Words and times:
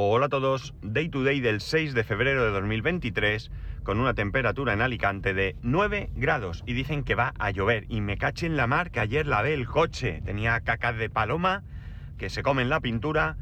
Hola 0.00 0.26
a 0.26 0.28
todos, 0.28 0.74
Day 0.80 1.08
to 1.08 1.24
Day 1.24 1.40
del 1.40 1.60
6 1.60 1.92
de 1.92 2.04
febrero 2.04 2.44
de 2.44 2.52
2023 2.52 3.50
con 3.82 3.98
una 3.98 4.14
temperatura 4.14 4.72
en 4.72 4.80
Alicante 4.80 5.34
de 5.34 5.56
9 5.62 6.10
grados 6.14 6.62
y 6.66 6.74
dicen 6.74 7.02
que 7.02 7.16
va 7.16 7.34
a 7.36 7.50
llover 7.50 7.84
y 7.88 8.00
me 8.00 8.16
caché 8.16 8.46
en 8.46 8.56
la 8.56 8.68
mar 8.68 8.92
que 8.92 9.00
ayer 9.00 9.26
lavé 9.26 9.54
el 9.54 9.66
coche, 9.66 10.22
tenía 10.24 10.60
cacas 10.60 10.96
de 10.98 11.10
paloma 11.10 11.64
que 12.16 12.30
se 12.30 12.44
comen 12.44 12.68
la 12.68 12.78
pintura 12.78 13.38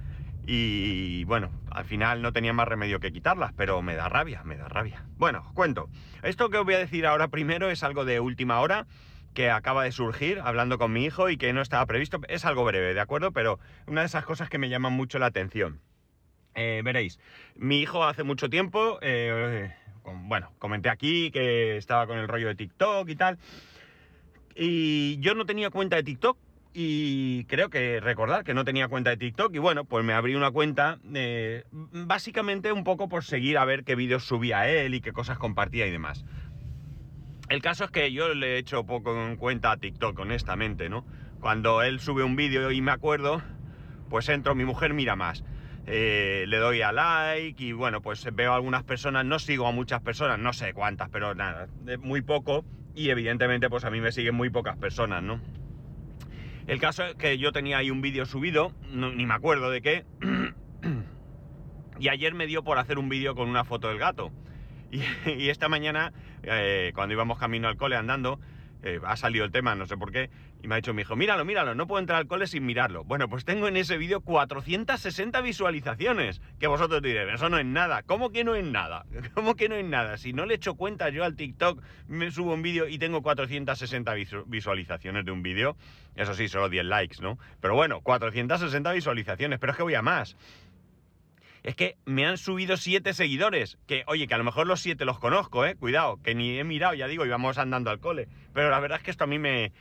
y 0.46 1.24
bueno, 1.24 1.50
al 1.70 1.84
final 1.84 2.22
no 2.22 2.32
tenía 2.32 2.54
más 2.54 2.66
remedio 2.66 3.00
que 3.00 3.12
quitarlas, 3.12 3.52
pero 3.54 3.82
me 3.82 3.94
da 3.94 4.08
rabia, 4.08 4.42
me 4.42 4.56
da 4.56 4.66
rabia. 4.66 5.04
Bueno, 5.18 5.42
os 5.46 5.52
cuento, 5.52 5.90
esto 6.22 6.48
que 6.48 6.56
os 6.56 6.64
voy 6.64 6.76
a 6.76 6.78
decir 6.78 7.04
ahora 7.04 7.28
primero 7.28 7.68
es 7.68 7.82
algo 7.82 8.06
de 8.06 8.18
última 8.18 8.60
hora 8.60 8.86
que 9.34 9.50
acaba 9.50 9.84
de 9.84 9.92
surgir 9.92 10.40
hablando 10.42 10.78
con 10.78 10.90
mi 10.90 11.04
hijo 11.04 11.28
y 11.28 11.36
que 11.36 11.52
no 11.52 11.60
estaba 11.60 11.84
previsto, 11.84 12.18
es 12.28 12.46
algo 12.46 12.64
breve, 12.64 12.94
¿de 12.94 13.00
acuerdo? 13.00 13.32
Pero 13.32 13.58
una 13.86 14.00
de 14.00 14.06
esas 14.06 14.24
cosas 14.24 14.48
que 14.48 14.56
me 14.56 14.70
llaman 14.70 14.94
mucho 14.94 15.18
la 15.18 15.26
atención. 15.26 15.82
Eh, 16.58 16.80
veréis, 16.82 17.20
mi 17.54 17.80
hijo 17.80 18.02
hace 18.04 18.22
mucho 18.22 18.48
tiempo, 18.48 18.98
eh, 19.02 19.74
bueno, 20.04 20.52
comenté 20.58 20.88
aquí 20.88 21.30
que 21.30 21.76
estaba 21.76 22.06
con 22.06 22.16
el 22.16 22.28
rollo 22.28 22.48
de 22.48 22.54
TikTok 22.54 23.06
y 23.10 23.14
tal, 23.14 23.38
y 24.54 25.18
yo 25.18 25.34
no 25.34 25.44
tenía 25.44 25.68
cuenta 25.68 25.96
de 25.96 26.02
TikTok, 26.02 26.38
y 26.72 27.44
creo 27.44 27.68
que 27.68 28.00
recordar 28.00 28.42
que 28.42 28.54
no 28.54 28.64
tenía 28.64 28.88
cuenta 28.88 29.10
de 29.10 29.18
TikTok, 29.18 29.54
y 29.54 29.58
bueno, 29.58 29.84
pues 29.84 30.02
me 30.02 30.14
abrí 30.14 30.34
una 30.34 30.50
cuenta, 30.50 30.98
básicamente 31.92 32.72
un 32.72 32.84
poco 32.84 33.10
por 33.10 33.22
seguir 33.22 33.58
a 33.58 33.66
ver 33.66 33.84
qué 33.84 33.94
vídeos 33.94 34.24
subía 34.24 34.66
él 34.66 34.94
y 34.94 35.02
qué 35.02 35.12
cosas 35.12 35.36
compartía 35.36 35.86
y 35.86 35.90
demás. 35.90 36.24
El 37.50 37.60
caso 37.60 37.84
es 37.84 37.90
que 37.90 38.12
yo 38.12 38.32
le 38.34 38.54
he 38.54 38.58
hecho 38.58 38.84
poco 38.84 39.14
en 39.26 39.36
cuenta 39.36 39.72
a 39.72 39.76
TikTok, 39.76 40.18
honestamente, 40.20 40.88
¿no? 40.88 41.04
Cuando 41.38 41.82
él 41.82 42.00
sube 42.00 42.24
un 42.24 42.34
vídeo 42.34 42.72
y 42.72 42.80
me 42.80 42.92
acuerdo, 42.92 43.42
pues 44.08 44.30
entro, 44.30 44.54
mi 44.54 44.64
mujer 44.64 44.94
mira 44.94 45.16
más. 45.16 45.44
Eh, 45.88 46.46
le 46.48 46.56
doy 46.56 46.82
a 46.82 46.90
like 46.90 47.62
y 47.62 47.72
bueno, 47.72 48.02
pues 48.02 48.26
veo 48.32 48.52
a 48.52 48.56
algunas 48.56 48.82
personas, 48.82 49.24
no 49.24 49.38
sigo 49.38 49.68
a 49.68 49.72
muchas 49.72 50.02
personas, 50.02 50.38
no 50.38 50.52
sé 50.52 50.72
cuántas, 50.72 51.08
pero 51.10 51.34
nada, 51.34 51.68
muy 52.00 52.22
poco 52.22 52.64
y 52.94 53.10
evidentemente 53.10 53.70
pues 53.70 53.84
a 53.84 53.90
mí 53.90 54.00
me 54.00 54.10
siguen 54.10 54.34
muy 54.34 54.50
pocas 54.50 54.76
personas, 54.76 55.22
¿no? 55.22 55.40
El 56.66 56.80
caso 56.80 57.04
es 57.04 57.14
que 57.14 57.38
yo 57.38 57.52
tenía 57.52 57.78
ahí 57.78 57.92
un 57.92 58.00
vídeo 58.00 58.26
subido, 58.26 58.72
ni 58.90 59.24
me 59.26 59.34
acuerdo 59.34 59.70
de 59.70 59.80
qué, 59.80 60.04
y 62.00 62.08
ayer 62.08 62.34
me 62.34 62.48
dio 62.48 62.64
por 62.64 62.78
hacer 62.78 62.98
un 62.98 63.08
vídeo 63.08 63.36
con 63.36 63.48
una 63.48 63.64
foto 63.64 63.88
del 63.88 63.98
gato. 63.98 64.32
Y, 65.26 65.48
esta 65.48 65.68
mañana, 65.68 66.12
eh, 66.42 66.92
cuando 66.94 67.12
íbamos 67.12 67.38
camino 67.38 67.68
al 67.68 67.76
cole 67.76 67.96
andando, 67.96 68.40
eh, 68.82 69.00
ha 69.04 69.16
salido 69.16 69.44
el 69.44 69.50
tema, 69.50 69.74
no 69.74 69.86
sé 69.86 69.96
por 69.96 70.12
qué, 70.12 70.30
y 70.62 70.68
me 70.68 70.74
ha 70.74 70.76
dicho 70.76 70.94
mi 70.94 71.02
hijo, 71.02 71.16
míralo, 71.16 71.44
míralo, 71.44 71.74
no 71.74 71.86
puedo 71.86 72.00
entrar 72.00 72.18
al 72.18 72.26
cole 72.26 72.46
sin 72.46 72.64
mirarlo. 72.66 73.04
Bueno, 73.04 73.28
pues 73.28 73.44
tengo 73.44 73.68
en 73.68 73.76
ese 73.76 73.96
vídeo 73.98 74.20
460 74.20 75.40
visualizaciones, 75.40 76.40
que 76.58 76.66
vosotros 76.66 77.02
diréis, 77.02 77.34
eso 77.34 77.48
no 77.48 77.58
es 77.58 77.66
nada. 77.66 78.02
¿Cómo 78.02 78.30
que 78.30 78.44
no 78.44 78.54
es 78.54 78.64
nada? 78.64 79.04
¿Cómo 79.34 79.54
que 79.56 79.68
no 79.68 79.74
es 79.74 79.84
nada? 79.84 80.16
Si 80.18 80.32
no 80.32 80.46
le 80.46 80.54
echo 80.54 80.74
cuenta 80.74 81.08
yo 81.08 81.24
al 81.24 81.36
TikTok, 81.36 81.82
me 82.08 82.30
subo 82.30 82.54
un 82.54 82.62
vídeo 82.62 82.88
y 82.88 82.98
tengo 82.98 83.22
460 83.22 84.14
visualizaciones 84.46 85.24
de 85.24 85.30
un 85.30 85.42
vídeo, 85.42 85.76
eso 86.14 86.34
sí, 86.34 86.48
solo 86.48 86.68
10 86.68 86.84
likes, 86.84 87.16
¿no? 87.20 87.38
Pero 87.60 87.74
bueno, 87.74 88.00
460 88.00 88.92
visualizaciones, 88.92 89.58
pero 89.58 89.72
es 89.72 89.76
que 89.76 89.82
voy 89.82 89.94
a 89.94 90.02
más 90.02 90.36
es 91.66 91.74
que 91.74 91.98
me 92.04 92.24
han 92.24 92.38
subido 92.38 92.76
siete 92.76 93.12
seguidores. 93.12 93.76
Que, 93.88 94.04
oye, 94.06 94.28
que 94.28 94.34
a 94.34 94.38
lo 94.38 94.44
mejor 94.44 94.68
los 94.68 94.80
siete 94.80 95.04
los 95.04 95.18
conozco, 95.18 95.66
¿eh? 95.66 95.74
Cuidado, 95.74 96.22
que 96.22 96.32
ni 96.32 96.60
he 96.60 96.62
mirado, 96.62 96.94
ya 96.94 97.08
digo, 97.08 97.26
íbamos 97.26 97.58
andando 97.58 97.90
al 97.90 97.98
cole. 97.98 98.28
Pero 98.54 98.70
la 98.70 98.78
verdad 98.78 98.98
es 98.98 99.04
que 99.04 99.10
esto 99.10 99.24
a 99.24 99.26
mí 99.26 99.40
me, 99.40 99.72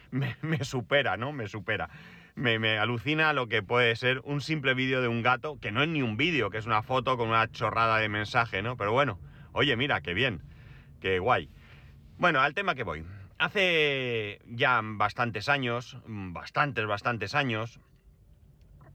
supera, 0.61 1.16
¿no? 1.16 1.31
Me 1.31 1.47
supera. 1.47 1.91
Me, 2.34 2.57
me, 2.57 2.79
alucina 2.79 3.34
lo 3.34 3.47
que 3.47 3.62
puede 3.62 3.96
ser 3.96 4.19
un 4.23 4.41
simple 4.41 4.73
vídeo 4.73 5.00
de 5.03 5.07
un 5.07 5.22
gato, 5.22 5.59
que 5.59 5.72
no 5.72 5.84
es 5.84 5.88
ni 5.88 6.01
un 6.01 6.18
vídeo, 6.18 6.50
que 6.50 6.57
es 6.57 6.66
una 6.66 6.81
foto 6.81 7.18
con 7.18 7.29
una 7.29 7.51
chorrada 7.51 8.00
de 8.00 8.09
mensaje, 8.09 8.63
¿no? 8.63 8.78
Pero 8.78 8.91
bueno, 8.91 9.19
oye, 9.52 9.75
mira, 9.75 10.02
qué 10.02 10.16
bien, 10.16 10.41
qué 11.02 11.19
guay. 11.19 11.52
Bueno, 12.17 12.41
al 12.41 12.56
tema 12.56 12.73
que 12.73 12.81
voy. 12.81 13.06
Hace 13.38 14.40
ya 14.47 14.81
bastantes 14.84 15.50
años, 15.50 15.97
bastantes, 16.07 16.88
bastantes 16.88 17.35
años, 17.35 17.79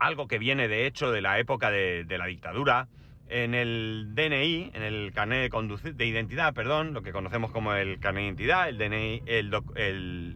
algo 0.00 0.27
que 0.27 0.38
viene 0.38 0.66
de 0.66 0.87
hecho 0.87 1.12
de 1.12 1.21
la 1.21 1.38
época 1.38 1.71
de, 1.71 2.05
la 2.19 2.27
dictadura. 2.27 2.88
En 3.28 3.55
el 3.55 4.09
DNI, 4.15 4.72
en 4.75 4.83
el 4.83 5.12
carnet 5.12 5.53
de, 5.53 5.93
de, 5.93 6.06
identidad, 6.06 6.53
perdón, 6.53 6.93
lo 6.93 7.03
que 7.03 7.12
conocemos 7.12 7.53
como 7.53 7.75
el 7.75 8.00
carnet 8.00 8.22
de 8.22 8.27
identidad, 8.27 8.69
el 8.69 8.78
DNI, 8.78 9.22
el, 9.27 9.55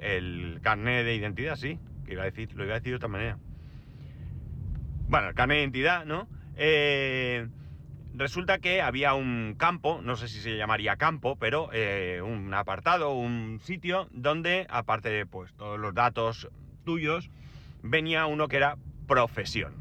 el, 0.00 0.60
carnet 0.62 1.04
de 1.04 1.16
identidad, 1.16 1.56
sí, 1.56 1.80
que 2.06 2.12
iba 2.12 2.22
a 2.22 2.26
decir, 2.26 2.54
lo 2.54 2.62
iba 2.62 2.74
a 2.74 2.78
decir 2.78 2.92
de 2.92 2.96
otra 2.96 3.08
manera. 3.08 3.38
Bueno, 5.08 5.28
el 5.30 5.34
carnet 5.34 5.56
de 5.56 5.62
identidad, 5.62 6.04
¿no? 6.04 6.28
Eh, 6.56 7.48
resulta 8.14 8.58
que 8.58 8.80
había 8.80 9.14
un 9.14 9.56
campo, 9.58 10.00
no 10.00 10.14
sé 10.14 10.28
si 10.28 10.38
se 10.38 10.56
llamaría 10.56 10.94
campo, 10.94 11.34
pero 11.34 11.70
eh, 11.72 12.22
un 12.22 12.54
apartado, 12.54 13.12
un 13.14 13.58
sitio 13.60 14.08
donde, 14.12 14.68
aparte 14.70 15.08
de 15.08 15.26
pues, 15.26 15.52
todos 15.54 15.80
los 15.80 15.94
datos 15.94 16.48
tuyos, 16.84 17.28
venía 17.82 18.26
uno 18.26 18.46
que 18.46 18.58
era 18.58 18.76
profesión. 19.06 19.74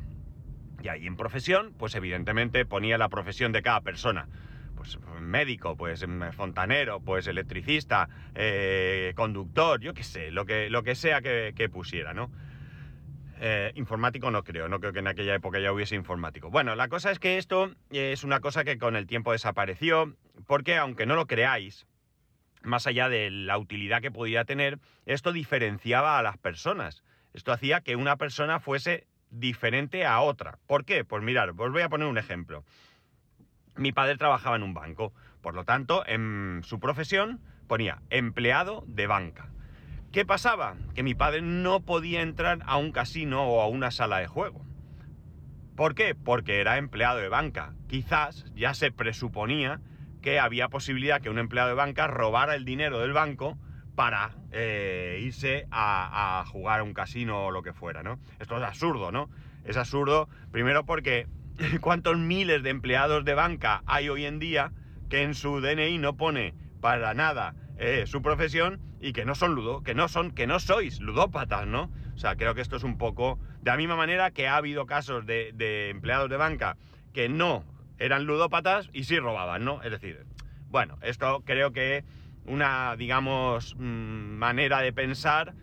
Y 0.81 0.89
ahí 0.89 1.07
en 1.07 1.15
profesión, 1.15 1.73
pues 1.77 1.95
evidentemente 1.95 2.65
ponía 2.65 2.97
la 2.97 3.09
profesión 3.09 3.51
de 3.53 3.61
cada 3.61 3.81
persona. 3.81 4.27
Pues 4.75 4.99
médico, 5.21 5.77
pues 5.77 6.05
mm, 6.05 6.31
fontanero, 6.31 6.99
pues 6.99 7.27
electricista, 7.27 8.09
eh, 8.35 9.13
conductor, 9.15 9.79
yo 9.79 9.93
qué 9.93 10.03
sé, 10.03 10.31
lo 10.31 10.45
que, 10.45 10.69
lo 10.69 10.83
que 10.83 10.95
sea 10.95 11.21
que, 11.21 11.69
pusiera, 11.71 12.13
¿no? 12.13 12.29
Eh, 13.39 13.71
informático 13.75 14.29
no 14.29 14.43
creo, 14.43 14.67
no 14.67 14.79
creo 14.79 14.93
que 14.93 14.99
en 14.99 15.07
aquella 15.07 15.35
época 15.35 15.59
ya 15.59 15.71
hubiese 15.71 15.95
informático. 15.95 16.49
Bueno, 16.49 16.75
la 16.75 16.89
cosa 16.89 17.11
es 17.11 17.19
que 17.19 17.37
esto 17.37 17.71
es 17.89 18.23
una 18.23 18.41
cosa 18.41 18.63
que 18.63 18.77
con 18.77 18.95
el 18.95 19.07
tiempo 19.07 19.31
desapareció, 19.31 20.15
porque 20.47 20.77
aunque 20.77 21.05
no 21.05 21.15
lo 21.15 21.27
creáis, 21.27 21.87
más 22.61 22.87
allá 22.87 23.09
de 23.09 23.29
la 23.29 23.57
utilidad 23.57 24.01
que 24.01 24.11
podía 24.11 24.43
tener, 24.45 24.79
esto 25.05 25.31
diferenciaba 25.31 26.19
a 26.19 26.23
las 26.23 26.37
personas. 26.37 27.03
Esto 27.33 27.51
hacía 27.51 27.81
que 27.81 27.95
una 27.95 28.17
persona 28.17 28.59
fuese 28.59 29.07
diferente 29.33 30.05
a 30.05 30.21
otra. 30.21 30.59
¿Por 30.67 30.85
qué? 30.85 31.03
Pues 31.03 31.23
mirar, 31.23 31.49
os 31.49 31.71
voy 31.71 31.81
a 31.81 31.89
poner 31.89 32.07
un 32.07 32.17
ejemplo. 32.17 32.63
Mi 33.75 33.91
padre 33.91 34.17
trabajaba 34.17 34.55
en 34.55 34.63
un 34.63 34.73
banco, 34.73 35.13
por 35.41 35.55
lo 35.55 35.65
tanto, 35.65 36.05
en 36.05 36.61
su 36.63 36.79
profesión 36.79 37.41
ponía 37.67 38.01
empleado 38.09 38.83
de 38.87 39.07
banca. 39.07 39.49
¿Qué 40.11 40.25
pasaba? 40.25 40.75
Que 40.93 41.01
mi 41.01 41.15
padre 41.15 41.41
no 41.41 41.81
podía 41.81 42.21
entrar 42.21 42.59
a 42.67 42.77
un 42.77 42.91
casino 42.91 43.45
o 43.45 43.61
a 43.61 43.67
una 43.67 43.89
sala 43.89 44.19
de 44.19 44.27
juego. 44.27 44.63
¿Por 45.75 45.95
qué? 45.95 46.13
Porque 46.13 46.61
era 46.61 46.77
empleado 46.77 47.17
de 47.17 47.29
banca. 47.29 47.73
Quizás 47.87 48.45
ya 48.53 48.75
se 48.75 48.91
presuponía 48.91 49.81
que 50.21 50.39
había 50.39 50.69
posibilidad 50.69 51.19
que 51.19 51.31
un 51.31 51.39
empleado 51.39 51.69
de 51.69 51.75
banca 51.75 52.05
robara 52.05 52.53
el 52.53 52.63
dinero 52.63 52.99
del 52.99 53.11
banco 53.11 53.57
para 53.95 54.31
eh, 54.51 55.19
irse 55.21 55.67
a, 55.71 56.43
jugar 56.47 56.79
a 56.79 56.83
un 56.83 56.93
casino 56.93 57.47
o 57.47 57.51
lo 57.51 57.61
que 57.61 57.73
fuera, 57.73 58.03
¿no? 58.03 58.19
Esto 58.39 58.57
es 58.57 58.63
absurdo, 58.63 59.11
¿no? 59.11 59.29
Es 59.63 59.77
absurdo, 59.77 60.29
primero 60.51 60.85
porque 60.85 61.27
cuántos 61.81 62.17
miles 62.17 62.63
de 62.63 62.69
empleados 62.69 63.23
de 63.25 63.33
banca 63.33 63.83
hay 63.85 64.09
hoy 64.09 64.25
en 64.25 64.39
día 64.39 64.71
que 65.09 65.21
en 65.21 65.35
su 65.35 65.61
DNI 65.61 65.97
no 65.99 66.17
pone 66.17 66.53
para 66.81 67.13
nada 67.13 67.55
eh, 67.77 68.05
su 68.07 68.21
profesión 68.21 68.81
y 68.99 69.13
que 69.13 69.25
no 69.25 69.35
son 69.35 69.53
ludo, 69.53 69.83
que 69.83 69.93
no 69.93 70.07
son, 70.07 70.31
que 70.31 70.47
no 70.47 70.59
sois 70.59 70.99
ludópatas, 70.99 71.67
¿no? 71.67 71.91
O 72.15 72.17
sea, 72.17 72.35
creo 72.35 72.55
que 72.55 72.61
esto 72.61 72.77
es 72.77 72.83
un 72.83 72.97
poco 72.97 73.39
de 73.61 73.71
la 73.71 73.77
misma 73.77 73.95
manera 73.95 74.31
que 74.31 74.47
ha 74.47 74.57
habido 74.57 74.85
casos 74.85 75.25
de, 75.25 75.51
de 75.53 75.89
empleados 75.89 76.29
de 76.29 76.37
banca 76.37 76.77
que 77.13 77.29
no 77.29 77.65
eran 77.99 78.25
ludópatas 78.25 78.89
y 78.93 79.03
sí 79.03 79.19
robaban, 79.19 79.63
¿no? 79.63 79.81
Es 79.83 79.91
decir, 79.91 80.25
bueno, 80.69 80.97
esto 81.01 81.43
creo 81.45 81.71
que 81.71 82.03
una, 82.45 82.95
digamos, 82.95 83.75
mm, 83.77 84.37
manera 84.37 84.81
de 84.81 84.93
pensar 84.93 85.53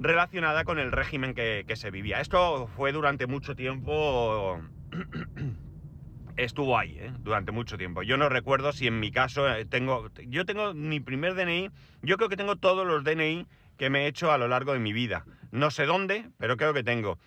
relacionada 0.00 0.64
con 0.64 0.78
el 0.78 0.92
régimen 0.92 1.34
que, 1.34 1.64
se 1.74 1.90
vivía. 1.90 2.20
Esto 2.20 2.68
fue 2.76 2.92
durante 2.92 3.26
mucho 3.26 3.54
tiempo... 3.54 4.60
estuvo 6.36 6.78
ahí, 6.78 6.96
¿eh? 7.00 7.12
durante 7.18 7.50
mucho 7.50 7.76
tiempo. 7.76 8.02
Yo 8.02 8.16
no 8.16 8.28
recuerdo 8.28 8.72
si 8.72 8.86
en 8.86 9.00
mi 9.00 9.10
caso 9.10 9.48
eh, 9.52 9.64
tengo... 9.64 10.08
Yo 10.26 10.44
tengo 10.44 10.72
mi 10.72 11.00
primer 11.00 11.34
DNI, 11.34 11.70
yo 12.02 12.16
creo 12.16 12.28
que 12.28 12.36
tengo 12.36 12.56
todos 12.56 12.86
los 12.86 13.02
DNI 13.02 13.46
que 13.76 13.90
me 13.90 14.04
he 14.04 14.06
hecho 14.06 14.30
a 14.30 14.38
lo 14.38 14.46
largo 14.46 14.72
de 14.72 14.78
mi 14.78 14.92
vida. 14.92 15.24
No 15.50 15.70
sé 15.70 15.84
dónde, 15.86 16.30
pero 16.38 16.56
creo 16.56 16.74
que 16.74 16.84
tengo. 16.84 17.18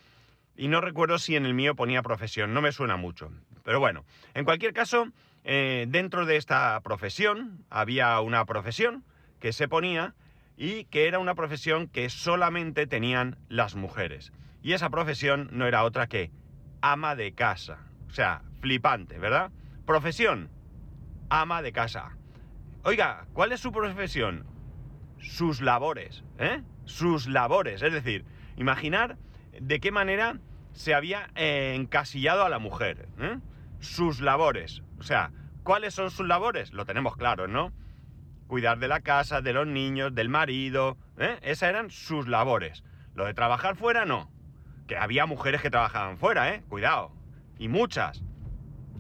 Y 0.56 0.68
no 0.68 0.80
recuerdo 0.80 1.18
si 1.18 1.36
en 1.36 1.46
el 1.46 1.54
mío 1.54 1.76
ponía 1.76 2.02
profesión, 2.04 2.54
no 2.54 2.62
me 2.62 2.72
suena 2.72 2.96
mucho. 2.96 3.32
Pero 3.64 3.80
bueno, 3.80 4.06
en 4.34 4.46
cualquier 4.46 4.74
caso, 4.74 5.08
eh, 5.44 5.86
dentro 5.90 6.26
de 6.26 6.38
esta 6.38 6.80
profesión 6.82 7.66
había 7.70 8.20
una 8.22 8.46
profesión 8.46 9.04
que 9.40 9.54
se 9.54 9.68
ponía 9.68 10.16
y 10.58 10.86
que 10.86 11.08
era 11.08 11.20
una 11.20 11.36
profesión 11.36 11.88
que 11.88 12.10
solamente 12.10 12.88
tenían 12.88 13.38
las 13.50 13.76
mujeres. 13.76 14.32
Y 14.62 14.74
esa 14.74 14.90
profesión 14.90 15.50
no 15.52 15.68
era 15.68 15.84
otra 15.84 16.08
que 16.08 16.32
ama 16.82 17.16
de 17.16 17.34
casa. 17.34 17.80
O 18.08 18.14
sea, 18.14 18.44
flipante, 18.60 19.18
¿verdad? 19.18 19.52
Profesión, 19.86 20.50
ama 21.30 21.62
de 21.62 21.72
casa. 21.72 22.18
Oiga, 22.84 23.26
¿cuál 23.34 23.52
es 23.52 23.60
su 23.60 23.72
profesión? 23.72 24.46
Sus 25.20 25.62
labores, 25.62 26.24
¿eh? 26.38 26.62
Sus 26.86 27.28
labores. 27.28 27.82
Es 27.82 27.94
decir, 27.94 28.26
imaginar 28.58 29.18
de 29.60 29.80
qué 29.80 29.92
manera 29.92 30.40
se 30.74 30.94
había 30.94 31.30
eh, 31.36 31.74
encasillado 31.76 32.44
a 32.44 32.50
la 32.50 32.60
mujer. 32.60 33.08
¿eh? 33.20 33.38
sus 33.82 34.22
labores. 34.22 34.84
O 35.02 35.04
sea, 35.04 35.32
¿cuáles 35.64 35.96
son 35.96 36.12
sus 36.12 36.28
labores? 36.28 36.74
Lo 36.74 36.86
tenemos 36.86 37.18
claro, 37.18 37.48
¿no? 37.48 37.74
Cuidar 38.46 38.78
de 38.78 38.88
la 38.88 39.00
casa, 39.00 39.42
de 39.42 39.52
los 39.52 39.66
niños, 39.66 40.14
del 40.14 40.30
marido. 40.30 40.96
¿eh? 41.18 41.40
Esas 41.42 41.70
eran 41.70 41.90
sus 41.90 42.28
labores. 42.28 42.84
Lo 43.16 43.26
de 43.26 43.34
trabajar 43.34 43.76
fuera, 43.76 44.06
no. 44.06 44.30
Que 44.86 44.98
había 44.98 45.26
mujeres 45.26 45.60
que 45.60 45.72
trabajaban 45.72 46.20
fuera, 46.20 46.54
¿eh? 46.54 46.62
Cuidado. 46.70 47.14
Y 47.58 47.68
muchas. 47.68 48.22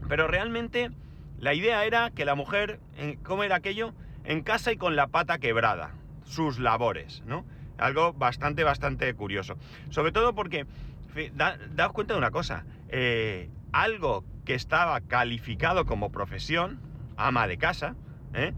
Pero 0.09 0.27
realmente 0.27 0.89
la 1.37 1.53
idea 1.53 1.85
era 1.85 2.09
que 2.09 2.25
la 2.25 2.33
mujer, 2.33 2.79
¿cómo 3.21 3.43
era 3.43 3.57
aquello? 3.57 3.93
En 4.23 4.41
casa 4.41 4.71
y 4.71 4.77
con 4.77 4.95
la 4.95 5.05
pata 5.05 5.37
quebrada. 5.37 5.91
Sus 6.23 6.57
labores, 6.57 7.21
¿no? 7.27 7.45
Algo 7.77 8.13
bastante, 8.13 8.63
bastante 8.63 9.13
curioso. 9.13 9.55
Sobre 9.91 10.11
todo 10.11 10.33
porque, 10.33 10.65
daos 11.35 11.93
cuenta 11.93 12.15
de 12.15 12.17
una 12.17 12.31
cosa. 12.31 12.65
Eh, 12.89 13.51
algo 13.71 14.25
que 14.45 14.55
estaba 14.55 14.99
calificado 15.01 15.85
como 15.85 16.11
profesión, 16.11 16.79
ama 17.17 17.47
de 17.47 17.57
casa, 17.57 17.95
¿eh? 18.33 18.53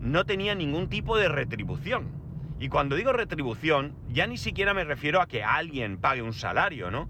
no 0.00 0.24
tenía 0.24 0.54
ningún 0.54 0.88
tipo 0.88 1.16
de 1.16 1.28
retribución. 1.28 2.10
Y 2.58 2.68
cuando 2.68 2.96
digo 2.96 3.12
retribución, 3.12 3.96
ya 4.08 4.26
ni 4.26 4.36
siquiera 4.36 4.74
me 4.74 4.84
refiero 4.84 5.20
a 5.20 5.26
que 5.26 5.42
alguien 5.42 5.98
pague 5.98 6.22
un 6.22 6.32
salario, 6.32 6.90
¿no? 6.90 7.08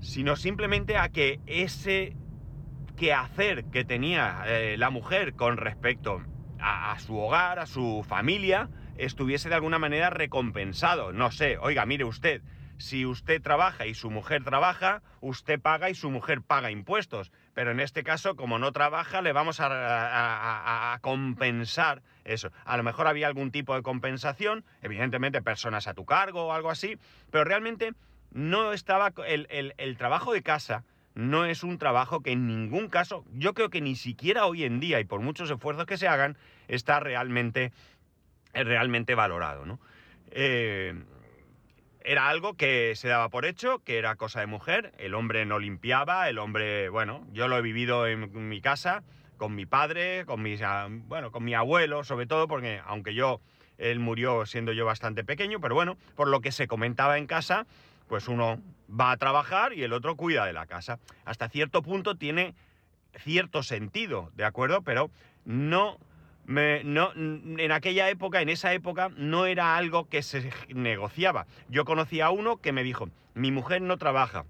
Sino 0.00 0.36
simplemente 0.36 0.96
a 0.96 1.08
que 1.08 1.40
ese 1.46 2.16
quehacer 2.96 3.64
que 3.64 3.84
tenía 3.84 4.42
eh, 4.46 4.76
la 4.78 4.90
mujer 4.90 5.34
con 5.34 5.56
respecto 5.56 6.22
a, 6.60 6.98
su 6.98 7.16
hogar, 7.16 7.58
a 7.58 7.66
su 7.66 8.04
familia, 8.06 8.68
estuviese 8.96 9.48
de 9.48 9.54
alguna 9.54 9.78
manera 9.78 10.10
recompensado. 10.10 11.12
No 11.12 11.30
sé, 11.30 11.58
oiga, 11.58 11.86
mire 11.86 12.04
usted, 12.04 12.42
si 12.80 13.04
usted 13.04 13.42
trabaja 13.42 13.86
y 13.86 13.94
su 13.94 14.10
mujer 14.10 14.42
trabaja, 14.42 15.02
usted 15.20 15.60
paga 15.60 15.90
y 15.90 15.94
su 15.94 16.10
mujer 16.10 16.42
paga 16.42 16.70
impuestos. 16.70 17.30
Pero 17.54 17.70
en 17.70 17.80
este 17.80 18.02
caso, 18.02 18.36
como 18.36 18.58
no 18.58 18.72
trabaja, 18.72 19.22
le 19.22 19.32
vamos 19.32 19.58
a, 19.60 20.98
compensar 21.02 22.02
eso. 22.24 22.50
A 22.64 22.76
lo 22.76 22.82
mejor 22.82 23.06
había 23.06 23.26
algún 23.26 23.50
tipo 23.50 23.74
de 23.74 23.82
compensación, 23.82 24.64
evidentemente 24.82 25.42
personas 25.42 25.86
a 25.86 25.94
tu 25.94 26.04
cargo 26.04 26.46
o 26.46 26.52
algo 26.52 26.70
así, 26.70 26.98
pero 27.30 27.44
realmente 27.44 27.92
no 28.32 28.72
estaba 28.72 29.12
el, 29.26 29.74
el 29.76 29.96
trabajo 29.96 30.32
de 30.32 30.42
casa. 30.42 30.84
No 31.14 31.44
es 31.44 31.64
un 31.64 31.76
trabajo 31.76 32.20
que 32.22 32.32
en 32.32 32.46
ningún 32.46 32.88
caso, 32.88 33.24
yo 33.32 33.52
creo 33.52 33.68
que 33.68 33.80
ni 33.80 33.96
siquiera 33.96 34.46
hoy 34.46 34.64
en 34.64 34.80
día 34.80 35.00
y 35.00 35.04
por 35.04 35.20
muchos 35.20 35.50
esfuerzos 35.50 35.86
que 35.86 35.98
se 35.98 36.08
hagan, 36.08 36.38
está 36.68 37.00
realmente, 37.00 37.72
realmente 38.54 39.14
valorado. 39.14 39.66
¿no? 39.66 39.80
Eh, 40.30 40.94
era 42.02 42.28
algo 42.28 42.54
que 42.54 42.94
se 42.96 43.08
daba 43.08 43.28
por 43.28 43.44
hecho, 43.44 43.80
que 43.84 43.98
era 43.98 44.16
cosa 44.16 44.40
de 44.40 44.46
mujer, 44.46 44.92
el 44.98 45.14
hombre 45.14 45.44
no 45.44 45.58
limpiaba, 45.58 46.28
el 46.28 46.38
hombre, 46.38 46.88
bueno, 46.88 47.26
yo 47.32 47.48
lo 47.48 47.58
he 47.58 47.62
vivido 47.62 48.06
en 48.06 48.48
mi 48.48 48.60
casa, 48.60 49.02
con 49.36 49.54
mi 49.54 49.66
padre, 49.66 50.24
con 50.26 50.42
mis, 50.42 50.60
ah, 50.62 50.88
bueno, 50.90 51.32
con 51.32 51.44
mi 51.44 51.54
abuelo, 51.54 52.04
sobre 52.04 52.26
todo, 52.26 52.46
porque 52.46 52.80
aunque 52.84 53.14
yo, 53.14 53.40
él 53.78 53.98
murió 53.98 54.44
siendo 54.44 54.72
yo 54.72 54.84
bastante 54.84 55.24
pequeño, 55.24 55.60
pero 55.60 55.74
bueno, 55.74 55.96
por 56.14 56.28
lo 56.28 56.40
que 56.40 56.52
se 56.52 56.68
comentaba 56.68 57.16
en 57.16 57.26
casa, 57.26 57.66
pues 58.06 58.28
uno 58.28 58.60
va 58.88 59.12
a 59.12 59.16
trabajar 59.16 59.72
y 59.72 59.82
el 59.82 59.92
otro 59.92 60.16
cuida 60.16 60.44
de 60.44 60.52
la 60.52 60.66
casa. 60.66 60.98
Hasta 61.24 61.48
cierto 61.48 61.80
punto 61.82 62.16
tiene 62.16 62.54
cierto 63.16 63.62
sentido, 63.62 64.30
¿de 64.34 64.44
acuerdo? 64.44 64.82
Pero 64.82 65.10
no 65.44 65.98
no, 66.50 67.12
en 67.14 67.72
aquella 67.72 68.08
época, 68.10 68.42
en 68.42 68.48
esa 68.48 68.72
época, 68.72 69.10
no 69.16 69.46
era 69.46 69.76
algo 69.76 70.08
que 70.08 70.22
se 70.22 70.50
negociaba. 70.68 71.46
Yo 71.68 71.84
conocí 71.84 72.20
a 72.20 72.30
uno 72.30 72.56
que 72.56 72.72
me 72.72 72.82
dijo, 72.82 73.08
mi 73.34 73.52
mujer 73.52 73.82
no 73.82 73.96
trabaja, 73.98 74.44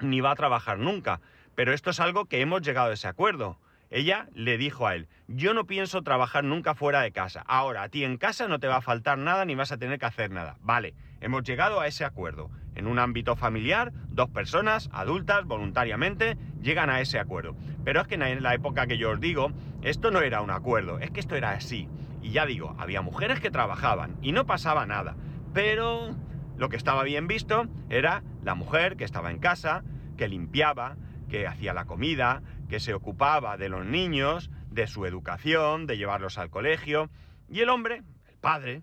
ni 0.00 0.20
va 0.20 0.30
a 0.30 0.36
trabajar 0.36 0.78
nunca, 0.78 1.20
pero 1.54 1.74
esto 1.74 1.90
es 1.90 2.00
algo 2.00 2.24
que 2.24 2.40
hemos 2.40 2.62
llegado 2.62 2.90
a 2.90 2.94
ese 2.94 3.08
acuerdo. 3.08 3.58
Ella 3.90 4.28
le 4.34 4.58
dijo 4.58 4.86
a 4.86 4.94
él, 4.94 5.08
yo 5.28 5.54
no 5.54 5.66
pienso 5.66 6.02
trabajar 6.02 6.44
nunca 6.44 6.74
fuera 6.74 7.02
de 7.02 7.12
casa. 7.12 7.44
Ahora, 7.46 7.82
a 7.82 7.88
ti 7.88 8.04
en 8.04 8.16
casa 8.16 8.48
no 8.48 8.58
te 8.58 8.66
va 8.66 8.76
a 8.76 8.82
faltar 8.82 9.18
nada 9.18 9.44
ni 9.44 9.54
vas 9.54 9.70
a 9.70 9.78
tener 9.78 9.98
que 9.98 10.06
hacer 10.06 10.30
nada. 10.30 10.56
Vale, 10.60 10.94
hemos 11.20 11.44
llegado 11.44 11.80
a 11.80 11.86
ese 11.86 12.04
acuerdo. 12.04 12.50
En 12.74 12.86
un 12.86 12.98
ámbito 12.98 13.36
familiar, 13.36 13.92
dos 14.08 14.28
personas 14.28 14.90
adultas 14.92 15.44
voluntariamente 15.46 16.36
llegan 16.60 16.90
a 16.90 17.00
ese 17.00 17.18
acuerdo. 17.18 17.56
Pero 17.84 18.00
es 18.00 18.08
que 18.08 18.16
en 18.16 18.42
la 18.42 18.54
época 18.54 18.86
que 18.86 18.98
yo 18.98 19.12
os 19.12 19.20
digo, 19.20 19.52
esto 19.82 20.10
no 20.10 20.20
era 20.20 20.40
un 20.42 20.50
acuerdo, 20.50 20.98
es 20.98 21.10
que 21.10 21.20
esto 21.20 21.36
era 21.36 21.52
así. 21.52 21.88
Y 22.22 22.32
ya 22.32 22.44
digo, 22.44 22.74
había 22.78 23.02
mujeres 23.02 23.40
que 23.40 23.50
trabajaban 23.50 24.16
y 24.20 24.32
no 24.32 24.46
pasaba 24.46 24.84
nada. 24.84 25.16
Pero 25.54 26.14
lo 26.56 26.68
que 26.68 26.76
estaba 26.76 27.04
bien 27.04 27.28
visto 27.28 27.66
era 27.88 28.22
la 28.42 28.54
mujer 28.54 28.96
que 28.96 29.04
estaba 29.04 29.30
en 29.30 29.38
casa, 29.38 29.84
que 30.16 30.28
limpiaba, 30.28 30.96
que 31.28 31.46
hacía 31.46 31.74
la 31.74 31.84
comida, 31.84 32.42
que 32.68 32.80
se 32.80 32.94
ocupaba 32.94 33.56
de 33.56 33.68
los 33.68 33.84
niños, 33.84 34.50
de 34.70 34.86
su 34.86 35.06
educación, 35.06 35.86
de 35.86 35.96
llevarlos 35.96 36.38
al 36.38 36.50
colegio, 36.50 37.10
y 37.48 37.60
el 37.60 37.68
hombre, 37.68 38.02
el 38.28 38.36
padre, 38.40 38.82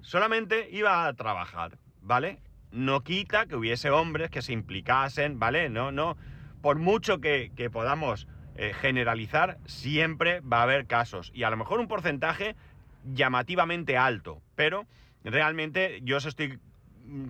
solamente 0.00 0.68
iba 0.70 1.06
a 1.06 1.12
trabajar, 1.14 1.78
¿vale? 2.00 2.40
No 2.70 3.02
quita 3.02 3.46
que 3.46 3.56
hubiese 3.56 3.90
hombres 3.90 4.30
que 4.30 4.42
se 4.42 4.52
implicasen, 4.52 5.38
¿vale? 5.38 5.68
No, 5.68 5.92
no, 5.92 6.16
por 6.60 6.78
mucho 6.78 7.20
que, 7.20 7.50
podamos 7.72 8.26
eh, 8.56 8.72
generalizar, 8.74 9.58
siempre 9.66 10.40
va 10.40 10.58
a 10.58 10.62
haber 10.62 10.86
casos, 10.86 11.30
y 11.34 11.42
a 11.42 11.50
lo 11.50 11.56
mejor 11.56 11.80
un 11.80 11.88
porcentaje 11.88 12.56
llamativamente 13.04 13.96
alto, 13.98 14.40
pero 14.54 14.86
realmente 15.24 16.00
yo 16.02 16.16
os 16.16 16.26
estoy 16.26 16.58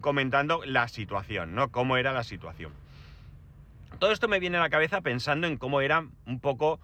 comentando 0.01 0.63
la 0.65 0.89
situación, 0.89 1.55
¿no? 1.55 1.71
Cómo 1.71 1.97
era 1.97 2.13
la 2.13 2.25
situación. 2.25 2.73
Todo 3.99 4.13
esto 4.13 4.29
me 4.29 4.41
viene 4.41 4.59
a 4.59 4.61
la 4.61 4.71
cabeza 4.71 5.01
pensando 5.01 5.47
en 5.47 5.57
cómo 5.57 5.81
era 5.81 6.07
un 6.27 6.41
poco 6.41 6.81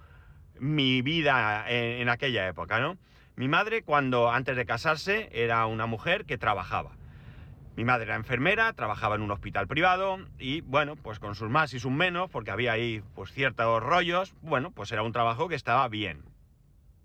mi 0.59 1.03
vida 1.03 1.65
en, 1.69 2.09
aquella 2.09 2.47
época, 2.47 2.81
¿no? 2.81 2.99
Mi 3.37 3.49
madre, 3.49 3.83
cuando 3.83 4.31
antes 4.31 4.57
de 4.57 4.67
casarse, 4.67 5.29
era 5.33 5.67
una 5.67 5.87
mujer 5.87 6.25
que 6.25 6.39
trabajaba. 6.39 6.93
Mi 7.77 7.85
madre 7.85 8.05
era 8.05 8.17
enfermera, 8.17 8.73
trabajaba 8.75 9.15
en 9.15 9.23
un 9.23 9.31
hospital 9.31 9.67
privado 9.67 10.19
y, 10.39 10.61
bueno, 10.61 10.97
pues 10.97 11.19
con 11.19 11.35
sus 11.35 11.49
más 11.49 11.73
y 11.73 11.81
sus 11.81 11.93
menos, 11.93 12.31
porque 12.31 12.51
había 12.51 12.73
ahí 12.73 13.03
pues 13.15 13.33
ciertos 13.33 13.83
rollos, 13.83 14.35
bueno, 14.43 14.71
pues 14.71 14.93
era 14.93 15.03
un 15.03 15.13
trabajo 15.13 15.49
que 15.49 15.55
estaba 15.55 15.89
bien. 15.89 16.23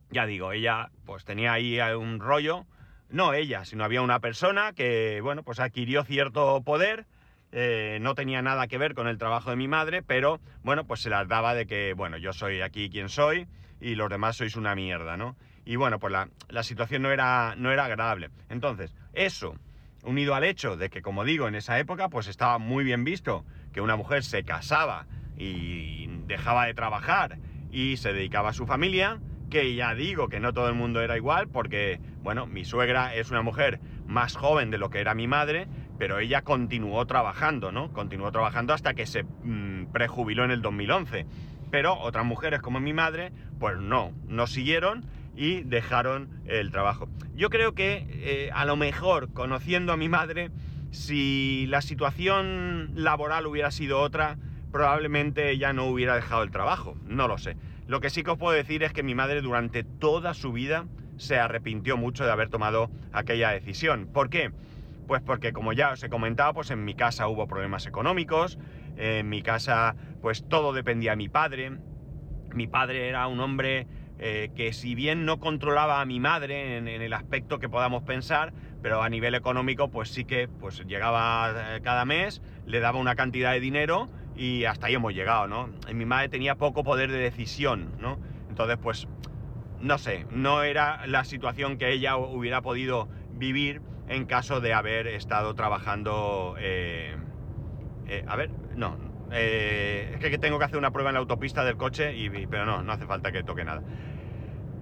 Ya 0.10 0.26
digo, 0.26 0.52
ella 0.52 0.92
pues 1.06 1.24
tenía 1.24 1.54
ahí 1.54 1.80
un 1.80 2.20
rollo, 2.20 2.66
no 3.10 3.34
ella, 3.34 3.64
sino 3.66 3.84
había 3.84 4.02
una 4.02 4.20
persona 4.20 4.74
que, 4.74 5.22
bueno, 5.22 5.44
pues 5.44 5.60
adquirió 5.60 6.04
cierto 6.04 6.62
poder 6.64 7.06
eh, 7.58 8.00
no 8.02 8.16
tenía 8.16 8.42
nada 8.42 8.68
que 8.68 8.78
ver 8.78 8.94
con 8.96 9.08
el 9.08 9.18
trabajo 9.18 9.50
de 9.50 9.56
mi 9.56 9.70
madre, 9.70 10.04
pero 10.04 10.42
bueno, 10.62 10.84
pues 10.84 11.00
se 11.00 11.10
las 11.10 11.26
daba 11.26 11.54
de 11.54 11.66
que, 11.66 11.94
bueno, 11.94 12.18
yo 12.18 12.34
soy 12.34 12.60
aquí 12.60 12.90
quien 12.90 13.08
soy 13.08 13.48
y 13.80 13.96
los 13.96 14.10
demás 14.10 14.36
sois 14.36 14.58
una 14.58 14.76
mierda, 14.76 15.16
¿no? 15.16 15.38
Y 15.64 15.78
bueno, 15.78 15.98
pues 15.98 16.12
la, 16.12 16.64
situación 16.64 17.04
no 17.04 17.12
era, 17.12 17.56
no 17.56 17.72
era 17.72 17.86
agradable. 17.86 18.30
Entonces, 18.50 18.94
eso, 19.14 19.56
unido 20.04 20.36
al 20.36 20.44
hecho 20.44 20.76
de 20.76 20.90
que, 20.90 21.02
como 21.02 21.24
digo, 21.24 21.48
en 21.48 21.56
esa 21.56 21.80
época, 21.80 22.10
pues 22.10 22.28
estaba 22.28 22.58
muy 22.58 22.84
bien 22.84 23.06
visto 23.06 23.46
que 23.72 23.80
una 23.80 23.96
mujer 23.96 24.26
se 24.26 24.44
casaba 24.44 25.08
y 25.38 26.08
dejaba 26.28 26.66
de 26.66 26.74
trabajar 26.74 27.38
y 27.72 27.96
se 27.96 28.12
dedicaba 28.12 28.50
a 28.50 28.54
su 28.54 28.66
familia, 28.66 29.22
que 29.50 29.76
ya 29.76 29.96
digo 29.96 30.28
que 30.28 30.42
no 30.42 30.52
todo 30.52 30.68
el 30.68 30.76
mundo 30.76 31.02
era 31.02 31.16
igual, 31.16 31.48
porque, 31.48 32.02
bueno, 32.22 32.48
mi 32.48 32.66
suegra 32.66 33.16
es 33.16 33.32
una 33.32 33.44
mujer 33.44 33.80
más 34.08 34.36
joven 34.36 34.72
de 34.72 34.78
lo 34.78 34.90
que 34.90 35.00
era 35.00 35.16
mi 35.16 35.28
madre, 35.28 35.68
pero 35.98 36.20
ella 36.20 36.42
continuó 36.42 37.06
trabajando, 37.06 37.72
¿no? 37.72 37.92
Continuó 37.92 38.32
trabajando 38.32 38.74
hasta 38.74 38.94
que 38.94 39.06
se 39.06 39.24
mm, 39.24 39.88
prejubiló 39.92 40.44
en 40.44 40.52
el 40.52 40.62
2011. 40.62 41.26
Pero 41.72 41.98
otras 42.00 42.26
mujeres 42.26 42.62
como 42.62 42.80
mi 42.80 42.94
madre, 42.94 43.32
pues 43.60 43.78
no, 43.78 44.12
no 44.28 44.48
siguieron 44.48 45.06
y 45.36 45.62
dejaron 45.62 46.30
el 46.46 46.72
trabajo. 46.72 47.10
Yo 47.36 47.50
creo 47.50 47.74
que 47.74 48.08
eh, 48.10 48.50
a 48.54 48.66
lo 48.66 48.76
mejor, 48.76 49.32
conociendo 49.34 49.92
a 49.92 49.98
mi 49.98 50.10
madre, 50.10 50.52
si 50.92 51.66
la 51.68 51.82
situación 51.82 52.92
laboral 52.96 53.48
hubiera 53.48 53.72
sido 53.72 54.00
otra, 54.00 54.38
probablemente 54.72 55.52
ella 55.52 55.74
no 55.74 55.86
hubiera 55.86 56.16
dejado 56.16 56.44
el 56.44 56.52
trabajo, 56.52 56.98
no 57.06 57.28
lo 57.28 57.38
sé. 57.38 57.58
Lo 57.88 58.00
que 58.00 58.10
sí 58.10 58.24
que 58.24 58.32
os 58.32 58.38
puedo 58.38 58.56
decir 58.56 58.84
es 58.84 58.94
que 58.94 59.04
mi 59.04 59.14
madre 59.14 59.42
durante 59.42 59.84
toda 59.84 60.34
su 60.34 60.52
vida 60.52 60.86
se 61.18 61.38
arrepintió 61.38 61.98
mucho 61.98 62.26
de 62.26 62.32
haber 62.32 62.50
tomado 62.50 62.90
aquella 63.14 63.52
decisión. 63.52 64.08
¿Por 64.12 64.30
qué? 64.30 64.52
Pues 65.08 65.22
porque 65.22 65.54
como 65.54 65.74
ya 65.74 65.92
os 65.92 66.04
he 66.04 66.10
comentado, 66.10 66.54
pues 66.54 66.72
en 66.72 66.84
mi 66.84 66.96
casa 66.96 67.28
hubo 67.28 67.48
problemas 67.48 67.86
económicos, 67.86 68.58
en 68.98 69.30
mi 69.30 69.42
casa 69.42 69.96
pues 70.22 70.48
todo 70.48 70.74
dependía 70.74 71.12
de 71.12 71.18
mi 71.18 71.30
padre. 71.30 71.78
Mi 72.54 72.68
padre 72.68 73.10
era 73.10 73.28
un 73.28 73.40
hombre 73.40 73.88
eh, 74.18 74.50
que 74.56 74.72
si 74.72 74.96
bien 74.96 75.26
no 75.26 75.40
controlaba 75.40 76.00
a 76.00 76.06
mi 76.06 76.20
madre 76.20 76.78
en, 76.78 76.88
el 76.88 77.14
aspecto 77.14 77.60
que 77.60 77.68
podamos 77.68 78.04
pensar, 78.04 78.54
pero 78.82 79.04
a 79.04 79.10
nivel 79.10 79.36
económico 79.36 79.90
pues 79.90 80.10
sí 80.10 80.24
que 80.24 80.48
pues 80.48 80.86
llegaba 80.86 81.76
eh, 81.76 81.82
cada 81.82 82.06
mes, 82.06 82.42
le 82.66 82.80
daba 82.80 82.98
una 82.98 83.16
cantidad 83.16 83.52
de 83.52 83.60
dinero 83.60 84.08
y 84.36 84.64
hasta 84.66 84.88
ahí 84.88 84.96
hemos 84.96 85.14
llegado, 85.14 85.48
¿no? 85.48 85.70
Mi 85.94 86.06
madre 86.06 86.30
tenía 86.30 86.56
poco 86.56 86.84
poder 86.84 87.12
de 87.12 87.18
decisión, 87.18 87.92
¿no? 88.00 88.18
Entonces 88.50 88.78
pues 88.82 89.08
no 89.82 89.98
sé, 89.98 90.26
no 90.32 90.64
era 90.64 91.06
la 91.08 91.26
situación 91.26 91.78
que 91.78 91.92
ella 91.92 92.16
hubiera 92.16 92.62
podido 92.62 93.10
vivir 93.34 93.82
en 94.08 94.26
caso 94.26 94.62
de 94.62 94.74
haber 94.74 95.08
estado 95.08 95.54
trabajando... 95.56 96.56
Eh, 96.60 97.16
eh, 98.08 98.24
a 98.28 98.36
ver, 98.36 98.52
no, 98.76 98.98
eh, 99.32 100.18
es 100.22 100.30
que 100.30 100.38
tengo 100.38 100.60
que 100.60 100.66
hacer 100.66 100.78
una 100.78 100.92
prueba 100.92 101.10
en 101.10 101.16
la 101.16 101.20
autopista 101.20 101.64
del 101.64 101.78
coche, 101.78 102.14
pero 102.50 102.66
no, 102.66 102.84
no 102.84 102.94
hace 102.94 103.06
falta 103.06 103.32
que 103.32 103.44
toque 103.44 103.64
nada. 103.66 103.82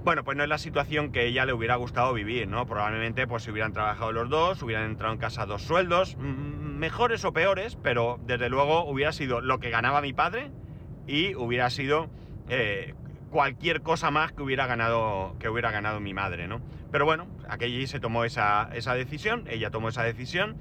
Bueno, 0.04 0.26
pues 0.26 0.36
no 0.36 0.44
es 0.44 0.50
la 0.50 0.58
situación 0.58 1.14
que 1.14 1.26
ella 1.26 1.46
le 1.46 1.54
hubiera 1.54 1.76
gustado 1.78 2.14
vivir, 2.14 2.50
¿no? 2.50 2.66
Probablemente 2.66 3.26
pues 3.26 3.44
si 3.44 3.52
hubieran 3.52 3.72
trabajado 3.72 4.12
los 4.12 4.30
dos, 4.30 4.62
hubieran 4.62 4.84
entrado 4.84 5.14
en 5.14 5.20
casa 5.20 5.46
dos 5.46 5.62
sueldos, 5.62 6.18
mejores 6.18 7.24
o 7.24 7.32
peores, 7.32 7.78
pero 7.82 8.20
desde 8.26 8.50
luego 8.50 8.84
hubiera 8.84 9.14
sido 9.14 9.40
lo 9.40 9.62
que 9.62 9.70
ganaba 9.70 10.02
mi 10.02 10.12
padre 10.12 10.52
y 11.08 11.36
hubiera 11.36 11.70
sido 11.70 12.10
eh, 12.50 12.96
cualquier 13.34 13.82
cosa 13.82 14.12
más 14.12 14.32
que 14.32 14.44
hubiera 14.44 14.68
ganado, 14.68 15.36
que 15.40 15.50
hubiera 15.50 15.72
ganado 15.72 16.00
mi 16.00 16.14
madre, 16.14 16.48
¿no? 16.48 16.62
Pero 16.92 17.04
bueno, 17.06 17.26
aquella 17.50 17.86
se 17.88 18.00
tomó 18.00 18.26
esa, 18.26 18.70
esa 18.74 18.94
decisión, 18.94 19.46
ella 19.50 19.72
tomó 19.72 19.90
esa 19.90 20.04
decisión, 20.04 20.56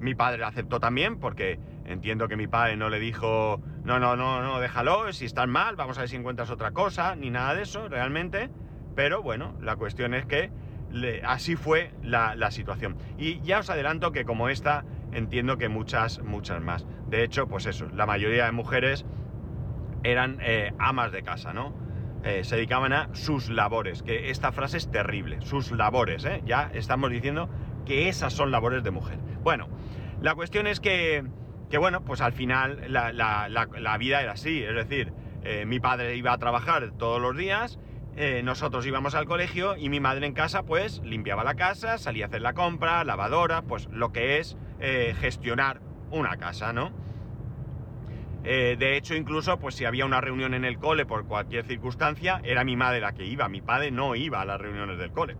mi 0.00 0.14
padre 0.14 0.38
la 0.38 0.48
aceptó 0.48 0.80
también, 0.80 1.20
porque 1.20 1.60
entiendo 1.84 2.26
que 2.26 2.36
mi 2.36 2.46
padre 2.46 2.78
no 2.78 2.88
le 2.88 2.98
dijo, 2.98 3.60
no, 3.84 3.98
no, 4.00 4.16
no, 4.16 4.42
no, 4.42 4.58
déjalo, 4.58 5.12
si 5.12 5.26
estás 5.26 5.46
mal, 5.48 5.76
vamos 5.76 5.98
a 5.98 6.00
ver 6.00 6.08
si 6.08 6.16
encuentras 6.16 6.48
otra 6.48 6.70
cosa, 6.70 7.14
ni 7.14 7.28
nada 7.28 7.54
de 7.54 7.62
eso, 7.62 7.88
realmente. 7.88 8.48
Pero 8.96 9.22
bueno, 9.22 9.54
la 9.60 9.76
cuestión 9.76 10.14
es 10.14 10.24
que 10.24 10.50
así 11.26 11.56
fue 11.56 11.92
la, 12.02 12.50
situación. 12.50 12.96
Y 13.18 13.42
ya 13.42 13.58
os 13.58 13.68
adelanto 13.68 14.12
que 14.12 14.24
como 14.24 14.48
esta, 14.48 14.86
entiendo 15.12 15.58
que 15.58 15.68
muchas, 15.68 16.22
muchas 16.22 16.62
más. 16.62 16.86
De 17.06 17.22
hecho, 17.22 17.48
pues 17.48 17.66
eso, 17.66 17.86
la 17.92 18.06
mayoría 18.06 18.46
de 18.46 18.52
mujeres 18.52 19.04
eran 20.04 20.38
eh, 20.40 20.72
amas 20.78 21.12
de 21.12 21.22
casa, 21.22 21.52
¿no? 21.52 21.83
Eh, 22.24 22.42
se 22.44 22.56
dedicaban 22.56 22.92
a 22.92 23.14
sus 23.14 23.50
labores, 23.50 24.02
que 24.02 24.30
esta 24.30 24.50
frase 24.50 24.78
es 24.78 24.90
terrible, 24.90 25.40
sus 25.42 25.72
labores, 25.72 26.24
¿eh? 26.24 26.42
Ya 26.46 26.70
estamos 26.72 27.10
diciendo 27.10 27.48
que 27.84 28.08
esas 28.08 28.32
son 28.32 28.50
labores 28.50 28.82
de 28.82 28.90
mujer. 28.90 29.18
Bueno, 29.42 29.68
la 30.22 30.34
cuestión 30.34 30.66
es 30.66 30.80
que, 30.80 31.24
que 31.68 31.78
bueno, 31.78 32.02
pues 32.04 32.22
al 32.22 32.32
final 32.32 32.80
la, 32.88 33.12
la, 33.12 33.98
vida 33.98 34.22
era 34.22 34.32
así, 34.32 34.62
es 34.62 34.74
decir, 34.74 35.12
mi 35.66 35.80
padre 35.80 36.16
iba 36.16 36.32
a 36.32 36.38
trabajar 36.38 36.92
todos 36.96 37.20
los 37.20 37.36
días, 37.36 37.78
eh, 38.16 38.42
nosotros 38.44 38.86
íbamos 38.86 39.16
al 39.16 39.26
colegio 39.26 39.76
y 39.76 39.88
mi 39.88 39.98
madre 39.98 40.26
en 40.26 40.34
casa 40.34 40.62
pues 40.62 41.00
limpiaba 41.02 41.42
la 41.42 41.54
casa, 41.54 41.98
salía 41.98 42.26
a 42.26 42.28
hacer 42.28 42.42
la 42.42 42.52
compra, 42.52 43.02
lavadora, 43.02 43.62
pues 43.62 43.88
lo 43.90 44.12
que 44.12 44.38
es 44.38 44.56
eh, 44.78 45.16
gestionar 45.18 45.80
una 46.12 46.36
casa, 46.36 46.72
¿no? 46.72 46.92
Eh, 48.44 48.76
de 48.78 48.96
hecho, 48.96 49.14
incluso, 49.14 49.58
pues 49.58 49.74
si 49.74 49.86
había 49.86 50.04
una 50.04 50.20
reunión 50.20 50.52
en 50.54 50.64
el 50.64 50.78
cole 50.78 51.06
por 51.06 51.26
cualquier 51.26 51.64
circunstancia, 51.64 52.40
era 52.44 52.62
mi 52.62 52.76
madre 52.76 53.00
la 53.00 53.12
que 53.12 53.24
iba, 53.24 53.48
mi 53.48 53.62
padre 53.62 53.90
no 53.90 54.14
iba 54.14 54.40
a 54.40 54.44
las 54.44 54.60
reuniones 54.60 54.98
del 54.98 55.12
cole. 55.12 55.36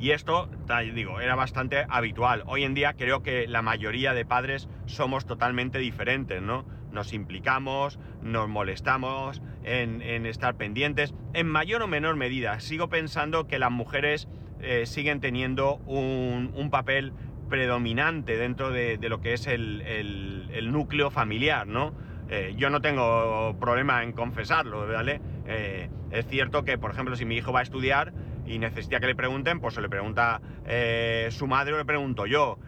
Y 0.00 0.12
esto, 0.12 0.48
digo, 0.94 1.20
era 1.20 1.34
bastante 1.34 1.84
habitual. 1.90 2.42
Hoy 2.46 2.64
en 2.64 2.72
día 2.72 2.94
creo 2.94 3.22
que 3.22 3.46
la 3.46 3.60
mayoría 3.60 4.14
de 4.14 4.24
padres 4.24 4.66
somos 4.86 5.26
totalmente 5.26 5.78
diferentes, 5.78 6.40
¿no? 6.40 6.64
Nos 6.90 7.12
implicamos, 7.12 7.98
nos 8.22 8.48
molestamos 8.48 9.42
en, 9.62 10.00
estar 10.24 10.56
pendientes, 10.56 11.14
en 11.34 11.46
mayor 11.46 11.82
o 11.82 11.86
menor 11.86 12.16
medida. 12.16 12.58
Sigo 12.60 12.88
pensando 12.88 13.46
que 13.46 13.58
las 13.58 13.70
mujeres 13.70 14.26
eh, 14.60 14.86
siguen 14.86 15.20
teniendo 15.20 15.76
un, 15.86 16.70
papel 16.70 17.12
predominante 17.50 18.38
dentro 18.38 18.70
de, 18.70 18.96
lo 19.10 19.20
que 19.20 19.34
es 19.34 19.46
el, 19.46 20.70
núcleo 20.72 21.10
familiar, 21.10 21.66
¿no? 21.66 21.92
Eh, 22.30 22.54
yo 22.56 22.70
no 22.70 22.80
tengo 22.80 23.56
problema 23.58 24.04
en 24.04 24.12
confesarlo, 24.12 24.86
¿vale? 24.86 25.20
Eh, 25.46 25.90
es 26.12 26.26
cierto 26.28 26.64
que, 26.64 26.78
por 26.78 26.92
ejemplo, 26.92 27.16
si 27.16 27.24
mi 27.26 27.36
hijo 27.36 27.52
va 27.52 27.60
a 27.60 27.64
estudiar, 27.64 28.14
y 28.46 28.58
necesita 28.58 29.00
que 29.00 29.06
le 29.06 29.14
pregunten, 29.14 29.60
pues 29.60 29.74
se 29.74 29.80
le 29.80 29.88
pregunta 29.88 30.40
eh, 30.64 31.28
su 31.30 31.46
madre 31.46 31.74
o 31.74 31.78
le 31.78 31.84
pregunto 31.84 32.26
yo. 32.26 32.58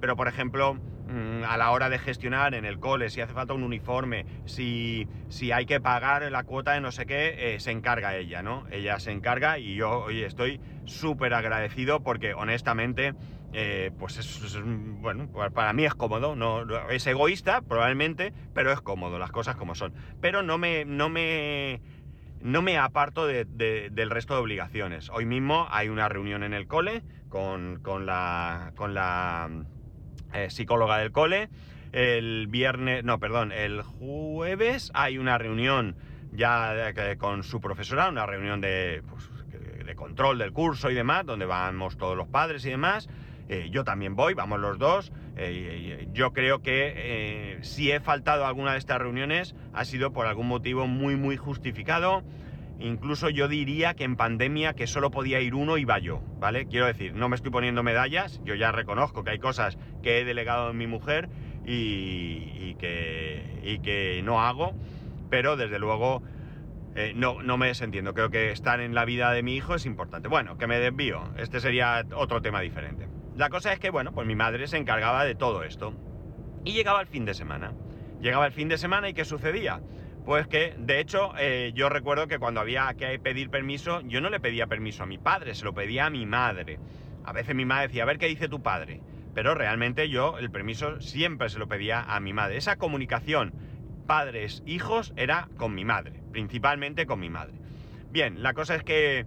Pero, 0.00 0.16
por 0.16 0.28
ejemplo, 0.28 0.74
mm, 0.74 1.44
a 1.46 1.56
la 1.56 1.70
hora 1.72 1.88
de 1.88 1.98
gestionar 1.98 2.54
en 2.54 2.64
el 2.64 2.78
cole, 2.78 3.10
si 3.10 3.20
hace 3.20 3.32
falta 3.32 3.52
un 3.52 3.64
uniforme, 3.64 4.26
si, 4.44 5.08
si 5.28 5.52
hay 5.52 5.66
que 5.66 5.80
pagar 5.80 6.30
la 6.30 6.44
cuota 6.44 6.72
de 6.72 6.80
no 6.80 6.90
sé 6.90 7.04
qué, 7.04 7.56
se 7.58 7.72
encarga 7.72 8.16
ella, 8.16 8.42
¿no? 8.42 8.64
Ella 8.70 8.98
se 8.98 9.10
encarga 9.10 9.58
y 9.58 9.74
yo, 9.74 10.04
oye, 10.04 10.24
estoy 10.24 10.60
súper 10.84 11.34
agradecido 11.34 12.00
porque 12.00 12.34
honestamente, 12.34 13.14
pues 13.98 14.18
es, 14.18 14.58
bueno, 15.00 15.28
para 15.54 15.72
mí 15.72 15.84
es 15.84 15.94
cómodo, 15.94 16.36
no, 16.36 16.64
es 16.90 17.06
egoísta 17.06 17.62
probablemente, 17.62 18.32
pero 18.54 18.72
es 18.72 18.80
cómodo, 18.80 19.18
las 19.18 19.30
cosas 19.30 19.56
como 19.56 19.74
son. 19.74 19.94
Pero 20.20 20.42
no 20.42 20.58
me, 20.58 20.84
no 20.84 21.08
me 21.08 21.80
no 22.40 22.62
me 22.62 22.78
aparto 22.78 23.26
del 23.26 24.10
resto 24.10 24.34
de 24.34 24.40
obligaciones. 24.40 25.10
Hoy 25.10 25.26
mismo 25.26 25.66
hay 25.70 25.88
una 25.88 26.08
reunión 26.08 26.42
en 26.42 26.54
el 26.54 26.66
cole 26.66 27.02
con, 27.28 27.80
la, 28.06 28.72
con 28.76 28.94
la 28.94 29.50
eh, 30.32 30.50
psicóloga 30.50 30.98
del 30.98 31.12
cole. 31.12 31.48
El 31.92 32.46
viernes, 32.48 33.02
no, 33.04 33.18
perdón, 33.18 33.52
el 33.52 33.82
jueves 33.82 34.90
hay 34.94 35.18
una 35.18 35.38
reunión 35.38 35.96
ya 36.32 36.92
con 37.16 37.42
su 37.42 37.60
profesora, 37.60 38.08
una 38.08 38.26
reunión 38.26 38.60
de, 38.60 39.02
pues, 39.08 39.28
de 39.84 39.94
control 39.94 40.38
del 40.38 40.52
curso 40.52 40.90
y 40.90 40.94
demás, 40.94 41.24
donde 41.24 41.46
vamos 41.46 41.96
todos 41.96 42.16
los 42.16 42.28
padres 42.28 42.64
y 42.66 42.70
demás. 42.70 43.08
Eh, 43.48 43.68
yo 43.70 43.82
también 43.84 44.14
voy, 44.14 44.34
vamos 44.34 44.60
los 44.60 44.78
dos. 44.78 45.12
Eh, 45.36 46.08
yo 46.12 46.32
creo 46.32 46.60
que 46.60 46.92
eh, 46.96 47.58
si 47.62 47.90
he 47.90 48.00
faltado 48.00 48.46
alguna 48.46 48.72
de 48.72 48.78
estas 48.78 48.98
reuniones 48.98 49.54
ha 49.72 49.84
sido 49.84 50.12
por 50.12 50.26
algún 50.26 50.48
motivo 50.48 50.86
muy, 50.86 51.16
muy 51.16 51.36
justificado. 51.36 52.22
Incluso 52.78 53.28
yo 53.28 53.48
diría 53.48 53.94
que 53.94 54.04
en 54.04 54.16
pandemia 54.16 54.74
que 54.74 54.86
solo 54.86 55.10
podía 55.10 55.40
ir 55.40 55.54
uno 55.54 55.78
iba 55.78 55.98
yo, 55.98 56.22
¿vale? 56.38 56.66
Quiero 56.66 56.86
decir, 56.86 57.12
no 57.14 57.28
me 57.28 57.34
estoy 57.34 57.50
poniendo 57.50 57.82
medallas, 57.82 58.40
yo 58.44 58.54
ya 58.54 58.70
reconozco 58.70 59.24
que 59.24 59.30
hay 59.30 59.40
cosas 59.40 59.76
que 60.00 60.20
he 60.20 60.24
delegado 60.24 60.70
en 60.70 60.76
mi 60.76 60.86
mujer 60.86 61.28
y, 61.66 62.76
que, 62.78 63.80
que, 63.82 64.22
no 64.22 64.40
hago, 64.42 64.74
pero 65.28 65.56
desde 65.56 65.80
luego 65.80 66.22
no, 67.16 67.42
no 67.42 67.58
me 67.58 67.66
desentiendo. 67.66 68.14
Creo 68.14 68.30
que 68.30 68.52
estar 68.52 68.80
en 68.80 68.94
la 68.94 69.04
vida 69.04 69.32
de 69.32 69.42
mi 69.42 69.56
hijo 69.56 69.74
es 69.74 69.84
importante. 69.84 70.28
Bueno, 70.28 70.56
que 70.56 70.68
me 70.68 70.78
desvío, 70.78 71.34
este 71.36 71.58
sería 71.58 72.06
otro 72.14 72.42
tema 72.42 72.60
diferente. 72.60 73.08
La 73.38 73.50
cosa 73.50 73.72
es 73.72 73.78
que, 73.78 73.90
bueno, 73.90 74.10
pues 74.10 74.26
mi 74.26 74.34
madre 74.34 74.66
se 74.66 74.78
encargaba 74.78 75.24
de 75.24 75.36
todo 75.36 75.62
esto. 75.62 75.94
Y 76.64 76.72
llegaba 76.72 77.00
el 77.00 77.06
fin 77.06 77.24
de 77.24 77.34
semana. 77.34 77.72
Llegaba 78.20 78.46
el 78.46 78.52
fin 78.52 78.68
de 78.68 78.78
semana 78.78 79.08
y 79.08 79.14
¿qué 79.14 79.24
sucedía? 79.24 79.80
Pues 80.24 80.48
que, 80.48 80.74
de 80.76 80.98
hecho, 80.98 81.30
eh, 81.38 81.70
yo 81.72 81.88
recuerdo 81.88 82.26
que 82.26 82.40
cuando 82.40 82.60
había 82.60 82.92
que 82.94 83.16
pedir 83.20 83.48
permiso, 83.48 84.00
yo 84.00 84.20
no 84.20 84.28
le 84.28 84.40
pedía 84.40 84.66
permiso 84.66 85.04
a 85.04 85.06
mi 85.06 85.18
padre, 85.18 85.54
se 85.54 85.64
lo 85.64 85.72
pedía 85.72 86.06
a 86.06 86.10
mi 86.10 86.26
madre. 86.26 86.80
A 87.24 87.32
veces 87.32 87.54
mi 87.54 87.64
madre 87.64 87.86
decía, 87.86 88.02
a 88.02 88.06
ver 88.06 88.18
qué 88.18 88.26
dice 88.26 88.48
tu 88.48 88.60
padre. 88.60 89.02
Pero 89.36 89.54
realmente 89.54 90.08
yo 90.08 90.36
el 90.38 90.50
permiso 90.50 91.00
siempre 91.00 91.48
se 91.48 91.60
lo 91.60 91.68
pedía 91.68 92.02
a 92.02 92.18
mi 92.18 92.32
madre. 92.32 92.56
Esa 92.56 92.74
comunicación 92.74 93.52
padres, 94.08 94.64
hijos, 94.66 95.12
era 95.14 95.48
con 95.56 95.76
mi 95.76 95.84
madre, 95.84 96.24
principalmente 96.32 97.06
con 97.06 97.20
mi 97.20 97.30
madre. 97.30 97.54
Bien, 98.10 98.42
la 98.42 98.52
cosa 98.52 98.74
es 98.74 98.82
que 98.82 99.26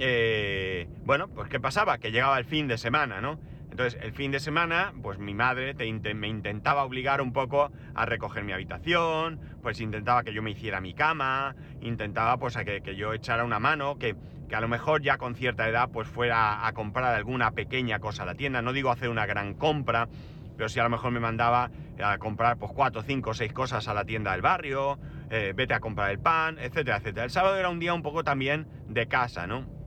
eh, 0.00 0.88
bueno, 1.04 1.28
pues 1.28 1.48
¿qué 1.48 1.60
pasaba? 1.60 1.98
Que 1.98 2.10
llegaba 2.10 2.38
el 2.38 2.44
fin 2.44 2.66
de 2.68 2.78
semana, 2.78 3.20
¿no? 3.20 3.38
Entonces, 3.70 4.00
el 4.02 4.12
fin 4.12 4.32
de 4.32 4.40
semana, 4.40 4.92
pues 5.00 5.18
mi 5.18 5.32
madre 5.32 5.74
me 6.14 6.28
intentaba 6.28 6.84
obligar 6.84 7.20
un 7.20 7.32
poco 7.32 7.70
a 7.94 8.04
recoger 8.04 8.42
mi 8.42 8.52
habitación, 8.52 9.38
pues 9.62 9.80
intentaba 9.80 10.24
que 10.24 10.32
yo 10.32 10.42
me 10.42 10.50
hiciera 10.50 10.80
mi 10.80 10.92
cama, 10.92 11.54
intentaba 11.80 12.36
pues 12.36 12.56
a 12.56 12.64
que, 12.64 12.96
yo 12.96 13.12
echara 13.14 13.44
una 13.44 13.60
mano, 13.60 13.96
que, 13.98 14.16
a 14.52 14.60
lo 14.60 14.66
mejor 14.66 15.02
ya 15.02 15.18
con 15.18 15.36
cierta 15.36 15.68
edad 15.68 15.90
pues 15.92 16.08
fuera 16.08 16.66
a 16.66 16.72
comprar 16.72 17.14
alguna 17.14 17.52
pequeña 17.52 18.00
cosa 18.00 18.24
a 18.24 18.26
la 18.26 18.34
tienda, 18.34 18.60
no 18.60 18.72
digo 18.72 18.90
hacer 18.90 19.08
una 19.08 19.24
gran 19.24 19.54
compra, 19.54 20.08
pero 20.56 20.68
si 20.68 20.80
a 20.80 20.82
lo 20.82 20.90
mejor 20.90 21.12
me 21.12 21.20
mandaba 21.20 21.70
a 22.02 22.18
comprar 22.18 22.58
pues 22.58 22.72
cuatro, 22.74 23.02
cinco, 23.02 23.32
seis 23.34 23.52
cosas 23.52 23.86
a 23.86 23.94
la 23.94 24.04
tienda 24.04 24.32
del 24.32 24.42
barrio, 24.42 24.98
eh, 25.30 25.52
vete 25.54 25.74
a 25.74 25.80
comprar 25.80 26.10
el 26.10 26.18
pan, 26.18 26.58
etcétera, 26.58 26.96
etcétera. 26.96 27.24
El 27.24 27.30
sábado 27.30 27.56
era 27.56 27.68
un 27.68 27.78
día 27.78 27.94
un 27.94 28.02
poco 28.02 28.24
también 28.24 28.66
de 28.88 29.06
casa, 29.06 29.46
¿no? 29.46 29.79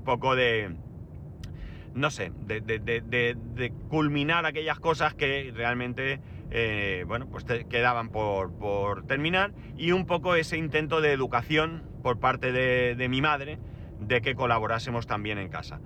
Poco 0.00 0.36
de, 0.36 0.74
no 1.94 2.10
sé, 2.10 2.32
de, 2.46 3.72
culminar 3.88 4.46
aquellas 4.46 4.78
cosas 4.78 5.14
que 5.14 5.52
realmente, 5.54 6.20
eh, 6.50 7.04
bueno, 7.06 7.28
pues 7.28 7.44
quedaban 7.68 8.10
por, 8.10 9.06
terminar 9.06 9.52
y 9.76 9.92
un 9.92 10.06
poco 10.06 10.34
ese 10.34 10.56
intento 10.56 11.00
de 11.00 11.12
educación 11.12 11.82
por 12.02 12.18
parte 12.20 12.52
de, 12.52 13.08
mi 13.08 13.20
madre 13.20 13.58
de 14.00 14.20
que 14.22 14.34
colaborásemos 14.34 15.06
también 15.06 15.38
en 15.38 15.48
casa. 15.48 15.80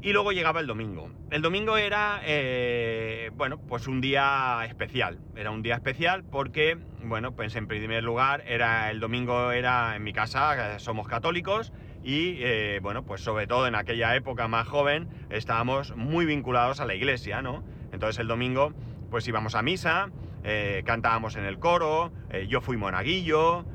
Y 0.00 0.12
luego 0.12 0.30
llegaba 0.30 0.60
el 0.60 0.68
domingo. 0.68 1.10
El 1.30 1.42
domingo 1.42 1.76
era, 1.76 2.20
eh, 2.24 3.32
bueno, 3.34 3.58
pues 3.58 3.88
un 3.88 4.00
día 4.00 4.60
especial. 4.64 5.18
Era 5.34 5.50
un 5.50 5.60
día 5.62 5.74
especial 5.74 6.22
porque, 6.22 6.78
bueno, 7.02 7.34
pues 7.34 7.56
en 7.56 7.66
primer 7.66 8.04
lugar, 8.04 8.44
era 8.46 8.92
el 8.92 9.00
domingo 9.00 9.50
era 9.50 9.96
en 9.96 10.04
mi 10.04 10.12
casa, 10.12 10.78
somos 10.78 11.08
católicos, 11.08 11.72
y 12.08 12.38
eh, 12.40 12.80
bueno, 12.82 13.04
pues 13.04 13.20
sobre 13.20 13.46
todo 13.46 13.66
en 13.66 13.74
aquella 13.74 14.16
época 14.16 14.48
más 14.48 14.66
joven 14.66 15.10
estábamos 15.28 15.94
muy 15.94 16.24
vinculados 16.24 16.80
a 16.80 16.86
la 16.86 16.94
iglesia, 16.94 17.42
¿no? 17.42 17.62
Entonces 17.92 18.18
el 18.18 18.26
domingo 18.26 18.72
pues 19.10 19.28
íbamos 19.28 19.54
a 19.54 19.60
misa, 19.60 20.08
eh, 20.42 20.82
cantábamos 20.86 21.36
en 21.36 21.44
el 21.44 21.58
coro, 21.58 22.10
eh, 22.30 22.46
yo 22.48 22.62
fui 22.62 22.78
monaguillo, 22.78 23.66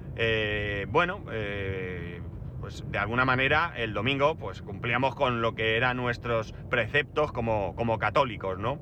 bueno, 0.87 1.23
pues 2.59 2.83
de 2.89 2.97
alguna 2.97 3.23
manera 3.23 3.71
el 3.75 3.93
domingo 3.93 4.35
pues 4.35 4.63
cumplíamos 4.63 5.13
con 5.13 5.43
lo 5.43 5.53
que 5.53 5.77
eran 5.77 5.97
nuestros 5.97 6.53
preceptos 6.71 7.31
como, 7.31 7.75
como 7.75 7.99
católicos, 7.99 8.57
¿no? 8.57 8.79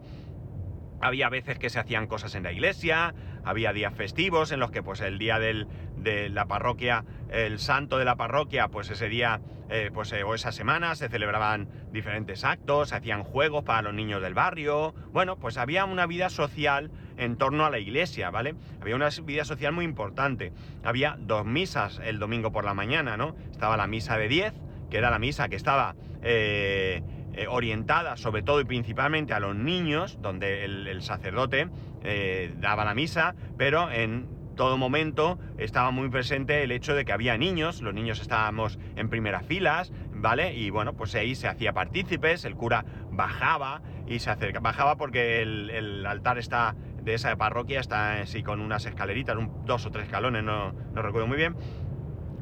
había 1.01 1.29
veces 1.29 1.57
que 1.57 1.69
se 1.69 1.79
hacían 1.79 2.07
cosas 2.07 2.35
en 2.35 2.43
la 2.43 2.51
iglesia, 2.51 3.13
había 3.43 3.73
días 3.73 3.93
festivos 3.93 4.51
en 4.51 4.59
los 4.59 4.71
que 4.71 4.83
pues 4.83 5.01
el 5.01 5.17
día 5.17 5.39
del, 5.39 5.67
de 5.97 6.29
la 6.29 6.45
parroquia, 6.45 7.05
el 7.29 7.59
santo 7.59 7.97
de 7.97 8.05
la 8.05 8.15
parroquia, 8.15 8.67
pues 8.67 8.89
ese 8.89 9.09
día 9.09 9.41
eh, 9.73 9.89
pues, 9.93 10.11
eh, 10.11 10.23
o 10.23 10.35
esa 10.35 10.51
semana 10.51 10.95
se 10.95 11.07
celebraban 11.07 11.69
diferentes 11.93 12.43
actos, 12.43 12.89
se 12.89 12.95
hacían 12.95 13.23
juegos 13.23 13.63
para 13.63 13.81
los 13.81 13.93
niños 13.93 14.21
del 14.21 14.33
barrio, 14.33 14.93
bueno, 15.13 15.37
pues 15.37 15.57
había 15.57 15.85
una 15.85 16.05
vida 16.07 16.29
social 16.29 16.91
en 17.15 17.37
torno 17.37 17.65
a 17.65 17.69
la 17.69 17.79
iglesia, 17.79 18.31
¿vale? 18.31 18.55
Había 18.81 18.97
una 18.97 19.07
vida 19.23 19.45
social 19.45 19.71
muy 19.71 19.85
importante. 19.85 20.51
Había 20.83 21.15
dos 21.17 21.45
misas 21.45 22.01
el 22.03 22.19
domingo 22.19 22.51
por 22.51 22.65
la 22.65 22.73
mañana, 22.73 23.15
¿no? 23.15 23.33
Estaba 23.49 23.77
la 23.77 23.87
misa 23.87 24.17
de 24.17 24.27
10, 24.27 24.53
que 24.89 24.97
era 24.97 25.09
la 25.09 25.19
misa 25.19 25.47
que 25.47 25.55
estaba... 25.55 25.95
Eh, 26.21 27.01
eh, 27.33 27.47
orientada 27.47 28.17
sobre 28.17 28.43
todo 28.43 28.59
y 28.59 28.65
principalmente 28.65 29.33
a 29.33 29.39
los 29.39 29.55
niños, 29.55 30.17
donde 30.21 30.65
el, 30.65 31.01
sacerdote 31.01 31.69
eh, 32.03 32.53
daba 32.57 32.85
la 32.85 32.93
misa, 32.93 33.35
pero 33.57 33.89
en 33.91 34.27
todo 34.55 34.77
momento 34.77 35.39
estaba 35.57 35.91
muy 35.91 36.09
presente 36.09 36.63
el 36.63 36.71
hecho 36.71 36.93
de 36.93 37.05
que 37.05 37.13
había 37.13 37.37
niños, 37.37 37.81
los 37.81 37.93
niños 37.93 38.19
estábamos 38.19 38.79
en 38.95 39.09
primeras 39.09 39.45
filas, 39.45 39.91
¿vale? 40.13 40.53
Y 40.53 40.69
bueno, 40.69 40.93
pues 40.93 41.15
ahí 41.15 41.35
se 41.35 41.47
hacía 41.47 41.73
partícipes, 41.73 42.45
el 42.45 42.55
cura 42.55 42.85
bajaba 43.11 43.81
y 44.07 44.19
se 44.19 44.29
acerca, 44.29 44.59
bajaba 44.59 44.97
porque 44.97 45.41
el, 45.41 46.05
altar 46.05 46.37
está 46.37 46.75
de 47.01 47.13
esa 47.13 47.35
parroquia 47.37 47.79
está 47.79 48.21
así 48.21 48.43
con 48.43 48.61
unas 48.61 48.85
escaleritas, 48.85 49.37
dos 49.65 49.85
o 49.85 49.91
tres 49.91 50.05
escalones, 50.05 50.43
no, 50.43 50.73
no 50.73 51.01
recuerdo 51.01 51.27
muy 51.27 51.37
bien. 51.37 51.55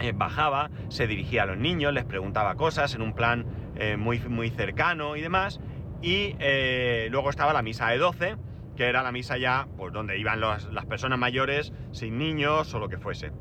Eh, 0.01 0.13
bajaba, 0.15 0.69
se 0.87 1.07
dirigía 1.07 1.43
a 1.43 1.45
los 1.45 1.57
niños, 1.57 1.93
les 1.93 2.05
preguntaba 2.05 2.55
cosas 2.55 2.95
en 2.95 3.01
un 3.01 3.13
plan 3.13 3.45
eh, 3.79 3.97
muy, 3.97 4.19
muy 4.19 4.49
cercano 4.49 5.15
y 5.15 5.21
demás. 5.21 5.59
Y 6.01 6.35
eh, 6.39 7.07
luego 7.11 7.29
estaba 7.29 7.53
la 7.53 7.61
misa 7.61 7.89
de 7.89 7.97
12, 7.97 8.35
que 8.75 8.85
era 8.85 9.03
la 9.03 9.11
misa 9.11 9.37
ya, 9.37 9.67
pues 9.77 9.91
donde 9.91 10.17
iban 10.17 10.39
las 10.39 10.85
personas 10.87 11.19
mayores, 11.19 11.73
sin 11.91 12.17
niños 12.17 12.73
o 12.73 12.79
lo 12.79 12.89
que 12.89 12.97
fuese. 12.97 13.31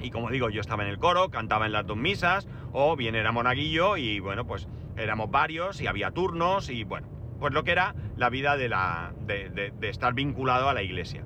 Y 0.00 0.10
como 0.10 0.30
digo, 0.30 0.50
yo 0.50 0.60
estaba 0.60 0.82
en 0.82 0.88
el 0.88 0.98
coro, 0.98 1.30
cantaba 1.30 1.66
en 1.66 1.72
las 1.72 1.86
dos 1.86 1.96
misas, 1.96 2.48
o 2.72 2.96
bien 2.96 3.14
era 3.14 3.32
monaguillo 3.32 3.96
y 3.96 4.20
bueno, 4.20 4.46
pues 4.46 4.68
éramos 4.96 5.30
varios 5.30 5.80
y 5.80 5.86
había 5.86 6.10
turnos 6.10 6.70
y 6.70 6.84
bueno, 6.84 7.08
pues 7.38 7.52
lo 7.52 7.64
que 7.64 7.72
era 7.72 7.94
la 8.16 8.30
vida 8.30 8.56
de, 8.56 8.68
la, 8.68 9.12
de, 9.26 9.72
estar 9.82 10.14
vinculado 10.14 10.68
a 10.68 10.74
la 10.74 10.82
iglesia. 10.82 11.24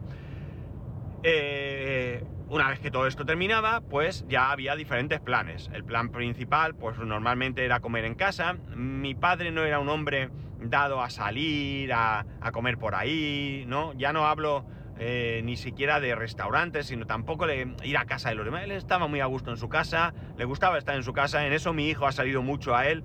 Eh, 1.22 2.24
una 2.54 2.68
vez 2.68 2.78
que 2.78 2.92
todo 2.92 3.08
esto 3.08 3.26
terminaba, 3.26 3.80
pues 3.80 4.25
ya 4.28 4.52
había 4.52 4.76
diferentes 4.76 5.18
planes. 5.18 5.68
El 5.73 5.82
plan 5.82 6.11
principal, 6.11 6.76
pues 6.76 6.96
normalmente 6.99 7.64
era 7.64 7.80
comer 7.80 8.04
en 8.04 8.14
casa. 8.14 8.54
Mi 8.76 9.16
padre 9.16 9.50
no 9.50 9.64
era 9.64 9.80
un 9.80 9.88
hombre 9.88 10.30
dado 10.61 11.02
a 11.02 11.11
salir, 11.11 11.92
a, 11.92 12.25
comer 12.52 12.78
por 12.78 12.94
ahí, 12.94 13.64
¿no? 13.66 13.92
Ya 13.94 14.12
no 14.12 14.28
hablo 14.28 14.64
eh, 15.00 15.40
ni 15.42 15.56
siquiera 15.56 15.99
de 15.99 16.14
restaurantes, 16.14 16.87
sino 16.87 17.06
tampoco 17.06 17.49
de 17.49 17.75
ir 17.82 17.99
a 17.99 18.04
casa 18.04 18.28
de 18.28 18.37
los 18.37 18.44
demás. 18.44 18.62
Él 18.62 18.70
estaba 18.70 19.08
muy 19.08 19.18
a 19.18 19.26
gusto 19.26 19.50
en 19.50 19.56
su 19.56 19.68
casa, 19.68 20.14
le 20.38 20.44
gustaba 20.44 20.78
estar 20.78 20.94
en 20.94 21.02
su 21.02 21.12
casa, 21.12 21.44
en 21.44 21.52
eso 21.52 21.73
mi 21.73 21.88
hijo 21.88 22.06
ha 22.06 22.12
salido 22.12 22.40
mucho 22.40 22.76
a 22.76 22.87
él. 22.87 23.02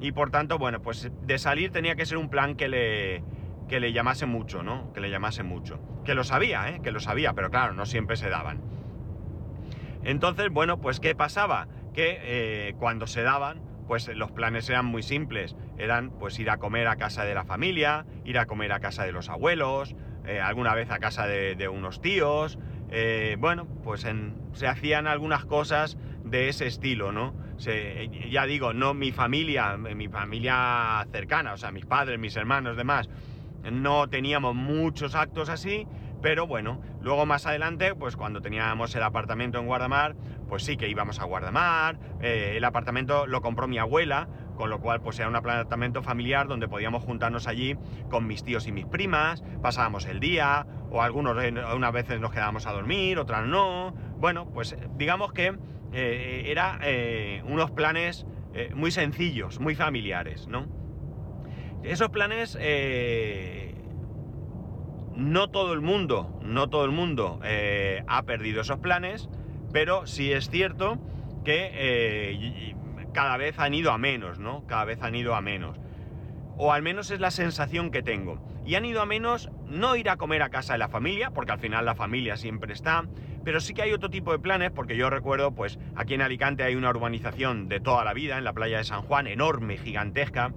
Y 0.00 0.12
por 0.12 0.30
tanto, 0.30 0.58
bueno, 0.58 0.80
pues 0.80 1.10
de 1.22 1.38
salir 1.38 1.72
tenía 1.72 1.96
que 1.96 2.06
ser 2.06 2.18
un 2.18 2.30
plan 2.30 2.54
que 2.54 2.68
le, 2.68 3.24
que 3.68 3.80
le 3.80 3.92
llamase 3.92 4.26
mucho, 4.26 4.62
¿no? 4.62 4.92
Que 4.92 5.00
le 5.00 5.10
llamase 5.10 5.42
mucho. 5.42 5.80
Que 6.04 6.14
lo 6.14 6.24
sabía, 6.24 6.68
¿eh? 6.70 6.80
Que 6.82 6.92
lo 6.92 7.00
sabía, 7.00 7.32
pero 7.32 7.50
claro, 7.50 7.74
no 7.74 7.86
siempre 7.86 8.16
se 8.16 8.28
daban. 8.28 8.60
Entonces, 10.04 10.50
bueno, 10.50 10.80
pues 10.80 11.00
¿qué 11.00 11.14
pasaba? 11.14 11.66
Que 11.92 12.18
eh, 12.22 12.74
cuando 12.78 13.06
se 13.06 13.22
daban, 13.22 13.60
pues 13.88 14.08
los 14.08 14.30
planes 14.30 14.68
eran 14.68 14.86
muy 14.86 15.02
simples. 15.02 15.56
Eran 15.78 16.10
pues 16.10 16.38
ir 16.38 16.48
a 16.50 16.58
comer 16.58 16.86
a 16.86 16.96
casa 16.96 17.24
de 17.24 17.34
la 17.34 17.44
familia, 17.44 18.06
ir 18.24 18.38
a 18.38 18.46
comer 18.46 18.72
a 18.72 18.78
casa 18.78 19.04
de 19.04 19.12
los 19.12 19.28
abuelos, 19.28 19.96
eh, 20.24 20.40
alguna 20.40 20.74
vez 20.74 20.90
a 20.90 21.00
casa 21.00 21.26
de, 21.26 21.68
unos 21.68 22.00
tíos. 22.00 22.58
Eh, 22.88 23.36
bueno, 23.40 23.66
pues 23.82 24.06
se 24.52 24.66
hacían 24.68 25.08
algunas 25.08 25.44
cosas 25.44 25.98
de 26.24 26.48
ese 26.48 26.66
estilo, 26.66 27.12
¿no? 27.12 27.34
ya 28.28 28.44
digo, 28.44 28.74
no 28.74 28.92
mi 28.92 29.12
familia, 29.12 29.78
mi 29.78 30.08
familia 30.08 31.06
cercana, 31.10 31.54
o 31.54 31.56
sea, 31.56 31.70
mis 31.70 31.86
padres, 31.86 32.18
mis 32.18 32.36
hermanos, 32.36 32.76
demás, 32.76 33.08
no 33.62 34.08
teníamos 34.08 34.54
muchos 34.54 35.14
actos 35.14 35.48
así, 35.48 35.86
pero 36.22 36.46
bueno, 36.46 36.80
luego 37.00 37.26
más 37.26 37.46
adelante, 37.46 37.94
pues 37.94 38.16
cuando 38.16 38.40
teníamos 38.40 38.94
el 38.94 39.02
apartamento 39.02 39.58
en 39.58 39.66
Guardamar, 39.66 40.16
pues 40.48 40.64
sí 40.64 40.76
que 40.76 40.88
íbamos 40.88 41.20
a 41.20 41.24
Guardamar, 41.24 41.98
eh, 42.20 42.54
el 42.56 42.64
apartamento 42.64 43.26
lo 43.26 43.40
compró 43.40 43.68
mi 43.68 43.78
abuela, 43.78 44.28
con 44.56 44.70
lo 44.70 44.80
cual 44.80 45.02
pues 45.02 45.18
era 45.18 45.28
un 45.28 45.36
apartamento 45.36 46.02
familiar 46.02 46.48
donde 46.48 46.68
podíamos 46.68 47.04
juntarnos 47.04 47.46
allí 47.46 47.76
con 48.08 48.26
mis 48.26 48.42
tíos 48.42 48.66
y 48.66 48.72
mis 48.72 48.86
primas, 48.86 49.42
pasábamos 49.62 50.06
el 50.06 50.20
día, 50.20 50.66
o 50.90 51.02
algunos 51.02 51.36
unas 51.74 51.92
veces 51.92 52.20
nos 52.20 52.32
quedábamos 52.32 52.66
a 52.66 52.72
dormir, 52.72 53.18
otras 53.18 53.46
no, 53.46 53.94
bueno, 54.18 54.48
pues 54.52 54.76
digamos 54.96 55.32
que 55.32 55.58
eh, 55.92 56.44
era 56.46 56.78
eh, 56.82 57.42
unos 57.46 57.70
planes 57.70 58.26
muy 58.74 58.90
sencillos, 58.90 59.60
muy 59.60 59.74
familiares, 59.74 60.48
¿no? 60.48 60.66
Esos 61.82 62.08
planes 62.10 62.56
no 65.16 65.48
todo 65.48 65.72
el 65.72 65.80
mundo, 65.80 66.38
no 66.42 66.68
todo 66.68 66.84
el 66.84 66.92
mundo 66.92 67.40
eh, 67.42 68.04
ha 68.06 68.22
perdido 68.24 68.60
esos 68.60 68.78
planes, 68.78 69.28
pero 69.72 70.06
sí 70.06 70.32
es 70.32 70.50
cierto 70.50 70.98
que 71.44 71.70
eh, 71.72 72.74
cada 73.12 73.36
vez 73.36 73.58
han 73.58 73.72
ido 73.74 73.90
a 73.92 73.98
menos, 73.98 74.38
¿no? 74.38 74.66
Cada 74.66 74.84
vez 74.84 75.02
han 75.02 75.14
ido 75.14 75.34
a 75.34 75.40
menos. 75.40 75.78
O 76.58 76.72
al 76.72 76.82
menos 76.82 77.10
es 77.10 77.20
la 77.20 77.30
sensación 77.30 77.90
que 77.90 78.02
tengo. 78.02 78.40
Y 78.66 78.74
han 78.74 78.84
ido 78.84 79.00
a 79.00 79.06
menos 79.06 79.50
no 79.66 79.96
ir 79.96 80.10
a 80.10 80.16
comer 80.16 80.42
a 80.42 80.50
casa 80.50 80.74
de 80.74 80.78
la 80.78 80.88
familia, 80.88 81.30
porque 81.30 81.52
al 81.52 81.58
final 81.58 81.84
la 81.84 81.94
familia 81.94 82.36
siempre 82.36 82.72
está, 82.72 83.04
pero 83.44 83.60
sí 83.60 83.74
que 83.74 83.82
hay 83.82 83.92
otro 83.92 84.10
tipo 84.10 84.32
de 84.32 84.38
planes, 84.38 84.70
porque 84.72 84.96
yo 84.96 85.08
recuerdo, 85.08 85.52
pues 85.52 85.78
aquí 85.94 86.14
en 86.14 86.22
Alicante 86.22 86.64
hay 86.64 86.74
una 86.74 86.90
urbanización 86.90 87.68
de 87.68 87.80
toda 87.80 88.04
la 88.04 88.12
vida, 88.12 88.38
en 88.38 88.44
la 88.44 88.52
playa 88.52 88.78
de 88.78 88.84
San 88.84 89.02
Juan, 89.02 89.28
enorme, 89.28 89.78
gigantesca, 89.78 90.52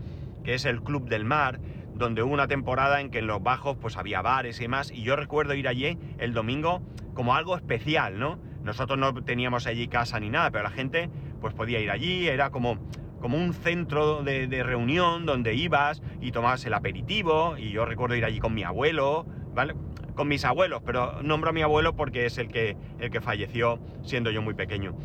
es 0.54 0.66
el 0.66 0.82
Club 0.82 1.08
del 1.08 1.26
Mar, 1.26 1.60
donde 1.96 2.24
hubo 2.24 2.34
una 2.34 2.48
temporada 2.48 3.02
en 3.02 3.12
que 3.12 3.20
en 3.20 3.28
los 3.28 3.44
bajos 3.44 3.78
pues 3.80 3.98
había 3.98 4.22
bares 4.22 4.60
y 4.60 4.64
demás, 4.64 4.92
y 4.92 5.04
yo 5.04 5.16
recuerdo 5.16 5.54
ir 5.54 5.68
allí 5.68 5.98
el 6.18 6.34
domingo 6.34 6.82
como 7.14 7.36
algo 7.36 7.56
especial, 7.56 8.20
¿no? 8.20 8.40
Nosotros 8.64 8.98
no 8.98 9.14
teníamos 9.24 9.68
allí 9.68 9.88
casa 9.88 10.20
ni 10.20 10.30
nada, 10.30 10.52
pero 10.52 10.64
la 10.64 10.70
gente 10.70 11.10
pues 11.42 11.54
podía 11.54 11.80
ir 11.80 11.92
allí, 11.92 12.28
era 12.28 12.50
como, 12.50 12.78
como 13.20 13.38
un 13.38 13.54
centro 13.54 14.24
de, 14.24 14.64
reunión 14.64 15.26
donde 15.26 15.54
ibas 15.56 16.02
y 16.22 16.32
tomabas 16.32 16.66
el 16.66 16.74
aperitivo, 16.74 17.58
y 17.58 17.72
yo 17.72 17.86
recuerdo 17.86 18.16
ir 18.16 18.26
allí 18.26 18.40
con 18.40 18.54
mi 18.54 18.64
abuelo, 18.64 19.26
¿vale? 19.54 19.76
Con 20.16 20.28
mis 20.28 20.46
abuelos, 20.46 20.82
pero 20.86 21.22
nombro 21.22 21.50
a 21.50 21.54
mi 21.54 21.62
abuelo 21.62 21.96
porque 21.96 22.26
es 22.26 22.38
el 22.38 22.50
que, 22.50 22.78
el 23.00 23.10
que 23.10 23.22
falleció 23.22 23.80
siendo 24.04 24.32
yo 24.32 24.42
muy 24.42 24.54
pequeño. 24.54 24.96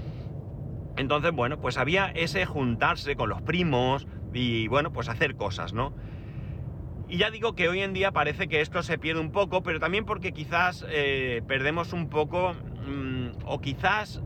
Entonces, 0.96 1.32
bueno, 1.32 1.58
pues 1.58 1.76
había 1.76 2.06
ese 2.06 2.46
juntarse 2.46 3.16
con 3.16 3.28
los 3.28 3.42
primos 3.42 4.06
y, 4.34 4.68
bueno, 4.68 4.92
pues 4.92 5.08
hacer 5.08 5.36
cosas, 5.36 5.72
¿no? 5.72 5.94
Y 7.08 7.18
ya 7.18 7.30
digo 7.30 7.54
que 7.54 7.68
hoy 7.68 7.80
en 7.80 7.92
día 7.92 8.12
parece 8.12 8.48
que 8.48 8.60
esto 8.60 8.82
se 8.82 8.98
pierde 8.98 9.20
un 9.20 9.30
poco, 9.30 9.62
pero 9.62 9.78
también 9.78 10.04
porque 10.04 10.32
quizás 10.32 10.84
eh, 10.88 11.42
perdemos 11.46 11.92
un 11.92 12.08
poco, 12.08 12.54
mm, 12.86 13.44
o 13.46 13.60
quizás 13.60 14.22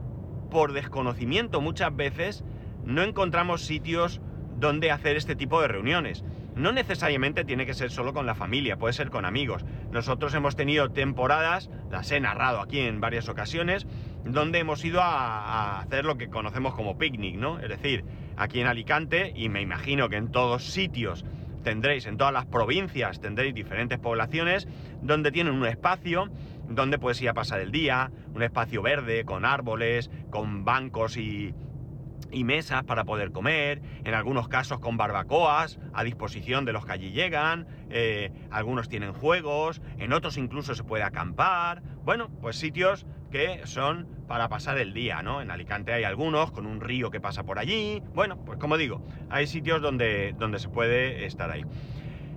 por 0.50 0.72
desconocimiento 0.72 1.60
muchas 1.60 1.94
veces, 1.94 2.44
no 2.84 3.02
encontramos 3.02 3.62
sitios 3.62 4.20
donde 4.58 4.90
hacer 4.90 5.16
este 5.16 5.36
tipo 5.36 5.60
de 5.60 5.68
reuniones. 5.68 6.24
No 6.54 6.72
necesariamente 6.72 7.44
tiene 7.44 7.66
que 7.66 7.74
ser 7.74 7.90
solo 7.90 8.12
con 8.12 8.26
la 8.26 8.34
familia, 8.34 8.78
puede 8.78 8.92
ser 8.92 9.10
con 9.10 9.24
amigos. 9.24 9.64
Nosotros 9.92 10.34
hemos 10.34 10.56
tenido 10.56 10.90
temporadas, 10.90 11.70
las 11.90 12.10
he 12.10 12.18
narrado 12.18 12.60
aquí 12.60 12.80
en 12.80 13.00
varias 13.00 13.28
ocasiones, 13.28 13.86
donde 14.24 14.58
hemos 14.58 14.84
ido 14.84 15.00
a, 15.00 15.80
hacer 15.80 16.04
lo 16.04 16.16
que 16.18 16.28
conocemos 16.28 16.74
como 16.74 16.98
picnic, 16.98 17.36
¿no? 17.36 17.58
Es 17.60 17.68
decir, 17.68 18.04
aquí 18.36 18.60
en 18.60 18.66
Alicante, 18.66 19.32
y 19.34 19.48
me 19.48 19.60
imagino 19.60 20.08
que 20.08 20.16
en 20.16 20.30
todos 20.30 20.64
sitios 20.64 21.24
tendréis 21.62 22.06
en 22.06 22.16
todas 22.16 22.32
las 22.32 22.46
provincias, 22.46 23.20
tendréis 23.20 23.54
diferentes 23.54 23.98
poblaciones 23.98 24.68
donde 25.02 25.32
tienen 25.32 25.54
un 25.54 25.66
espacio 25.66 26.30
donde 26.68 26.98
puedes 26.98 27.20
ir 27.22 27.30
a 27.30 27.34
pasar 27.34 27.60
el 27.60 27.72
día, 27.72 28.10
un 28.34 28.42
espacio 28.42 28.82
verde, 28.82 29.24
con 29.24 29.44
árboles, 29.44 30.10
con 30.30 30.64
bancos 30.64 31.16
y, 31.16 31.54
mesas 32.44 32.84
para 32.84 33.04
poder 33.04 33.32
comer, 33.32 33.82
en 34.04 34.14
algunos 34.14 34.48
casos 34.48 34.80
con 34.80 34.96
barbacoas 34.96 35.78
a 35.92 36.04
disposición 36.04 36.64
de 36.64 36.72
los 36.72 36.84
que 36.84 36.92
allí 36.92 37.10
llegan, 37.10 37.66
eh, 37.90 38.32
algunos 38.50 38.88
tienen 38.88 39.12
juegos, 39.12 39.80
en 39.98 40.12
otros 40.12 40.36
incluso 40.36 40.74
se 40.74 40.84
puede 40.84 41.02
acampar, 41.02 41.82
bueno, 42.04 42.30
pues 42.40 42.56
sitios 42.56 43.06
que 43.30 43.66
son 43.66 44.06
para 44.26 44.48
pasar 44.48 44.78
el 44.78 44.94
día, 44.94 45.22
¿no? 45.22 45.42
En 45.42 45.50
Alicante 45.50 45.92
hay 45.92 46.04
algunos 46.04 46.50
con 46.50 46.66
un 46.66 46.80
río 46.80 47.10
que 47.10 47.20
pasa 47.20 47.44
por 47.44 47.58
allí. 47.58 48.02
Bueno, 48.14 48.42
pues 48.44 48.58
como 48.58 48.76
digo, 48.76 49.02
hay 49.28 49.46
sitios 49.46 49.82
donde, 49.82 50.34
donde 50.38 50.58
se 50.58 50.68
puede 50.68 51.26
estar 51.26 51.50
ahí. 51.50 51.64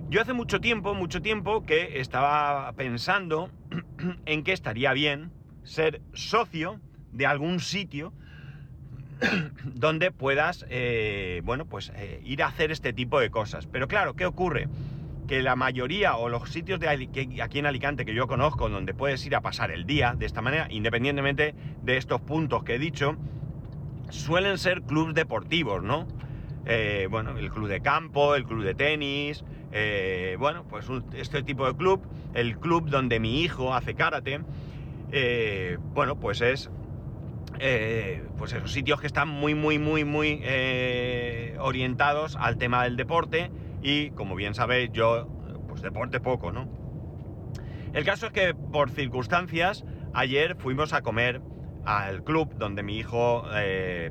Yo 0.08 0.20
hace 0.20 0.34
mucho 0.34 0.60
tiempo, 0.60 0.94
mucho 0.94 1.22
tiempo 1.22 1.64
que 1.64 2.00
estaba 2.00 2.70
pensando 2.74 3.50
en 4.26 4.44
que 4.44 4.52
estaría 4.52 4.92
bien 4.92 5.32
ser 5.62 6.02
socio 6.12 6.80
de 7.12 7.26
algún 7.26 7.60
sitio 7.60 8.12
donde 9.64 10.10
puedas, 10.10 10.66
eh, 10.68 11.40
bueno, 11.44 11.66
pues 11.66 11.92
eh, 11.96 12.20
ir 12.24 12.42
a 12.42 12.46
hacer 12.46 12.70
este 12.70 12.92
tipo 12.92 13.20
de 13.20 13.30
cosas. 13.30 13.66
Pero 13.66 13.88
claro, 13.88 14.14
¿qué 14.14 14.26
ocurre? 14.26 14.68
que 15.28 15.40
la 15.40 15.54
mayoría 15.54 16.16
o 16.16 16.28
los 16.28 16.50
sitios 16.50 16.80
de 16.80 16.88
aquí 16.88 17.58
en 17.58 17.66
Alicante 17.66 18.04
que 18.04 18.12
yo 18.12 18.26
conozco 18.26 18.68
donde 18.68 18.92
puedes 18.92 19.24
ir 19.24 19.36
a 19.36 19.40
pasar 19.40 19.70
el 19.70 19.86
día 19.86 20.14
de 20.18 20.26
esta 20.26 20.42
manera, 20.42 20.66
independientemente 20.68 21.54
de 21.80 21.96
estos 21.96 22.20
puntos 22.20 22.64
que 22.64 22.74
he 22.74 22.78
dicho, 22.78 23.16
suelen 24.10 24.58
ser 24.58 24.82
clubes 24.82 25.14
deportivos, 25.14 25.82
¿no? 25.82 26.08
Eh, 26.66 27.06
bueno, 27.08 27.38
el 27.38 27.50
club 27.50 27.68
de 27.68 27.80
campo, 27.80 28.34
el 28.34 28.44
club 28.44 28.64
de 28.64 28.74
tenis, 28.74 29.44
bueno, 30.38 30.64
pues 30.68 30.86
este 31.14 31.44
tipo 31.44 31.66
de 31.66 31.76
club, 31.76 32.02
el 32.34 32.58
club 32.58 32.90
donde 32.90 33.20
mi 33.20 33.42
hijo 33.42 33.74
hace 33.74 33.94
karate, 33.94 34.40
bueno, 35.94 36.16
pues 36.16 36.40
es, 36.40 36.68
pues 38.36 38.52
esos 38.52 38.72
sitios 38.72 39.00
que 39.00 39.06
están 39.06 39.28
muy, 39.28 39.54
muy, 39.54 39.78
muy, 39.78 40.04
muy 40.04 40.42
orientados 41.58 42.36
al 42.36 42.58
tema 42.58 42.84
del 42.84 42.96
deporte 42.96 43.50
y, 43.82 44.10
como 44.10 44.34
bien 44.34 44.54
sabéis, 44.54 44.90
yo, 44.92 45.28
pues 45.68 45.82
deporte 45.82 46.20
poco, 46.20 46.50
¿no? 46.50 46.68
El 47.92 48.04
caso 48.04 48.26
es 48.26 48.32
que 48.32 48.54
por 48.54 48.90
circunstancias, 48.90 49.84
ayer 50.12 50.56
fuimos 50.56 50.92
a 50.92 51.02
comer 51.02 51.40
al 51.84 52.24
club 52.24 52.54
donde 52.58 52.82
mi 52.82 52.98
hijo 52.98 53.44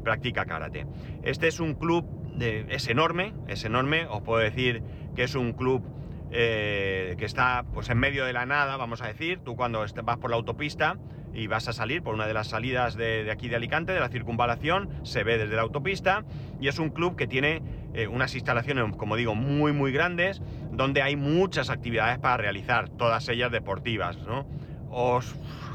practica 0.03 0.45
karate. 0.45 0.85
Este 1.23 1.47
es 1.47 1.59
un 1.59 1.73
club 1.73 2.05
es 2.39 2.87
enorme, 2.87 3.33
es 3.47 3.65
enorme, 3.65 4.05
os 4.07 4.21
puedo 4.21 4.39
decir 4.39 4.83
que 5.15 5.23
es 5.23 5.35
un 5.35 5.53
club 5.53 5.83
eh, 6.31 7.15
que 7.17 7.25
está 7.25 7.65
pues 7.73 7.89
en 7.89 7.97
medio 7.97 8.25
de 8.25 8.33
la 8.33 8.45
nada, 8.45 8.77
vamos 8.77 9.01
a 9.01 9.07
decir, 9.07 9.39
tú 9.39 9.55
cuando 9.55 9.79
vas 9.79 10.17
por 10.17 10.29
la 10.29 10.37
autopista 10.37 10.97
y 11.33 11.47
vas 11.47 11.67
a 11.67 11.73
salir 11.73 12.03
por 12.03 12.13
una 12.13 12.27
de 12.27 12.33
las 12.33 12.47
salidas 12.47 12.95
de, 12.95 13.29
aquí 13.31 13.47
de 13.47 13.55
Alicante, 13.55 13.93
de 13.93 13.99
la 13.99 14.09
circunvalación, 14.09 14.89
se 15.03 15.23
ve 15.23 15.37
desde 15.37 15.55
la 15.55 15.61
autopista 15.61 16.23
y 16.59 16.67
es 16.67 16.79
un 16.79 16.89
club 16.89 17.15
que 17.15 17.27
tiene 17.27 17.61
eh, 17.93 18.07
unas 18.07 18.35
instalaciones, 18.35 18.95
como 18.95 19.15
digo, 19.15 19.35
muy 19.35 19.73
muy 19.73 19.91
grandes, 19.91 20.41
donde 20.71 21.01
hay 21.01 21.15
muchas 21.15 21.69
actividades 21.69 22.19
para 22.19 22.37
realizar, 22.37 22.89
todas 22.89 23.27
ellas 23.29 23.51
deportivas, 23.51 24.17
¿no? 24.17 24.45
O 24.89 25.19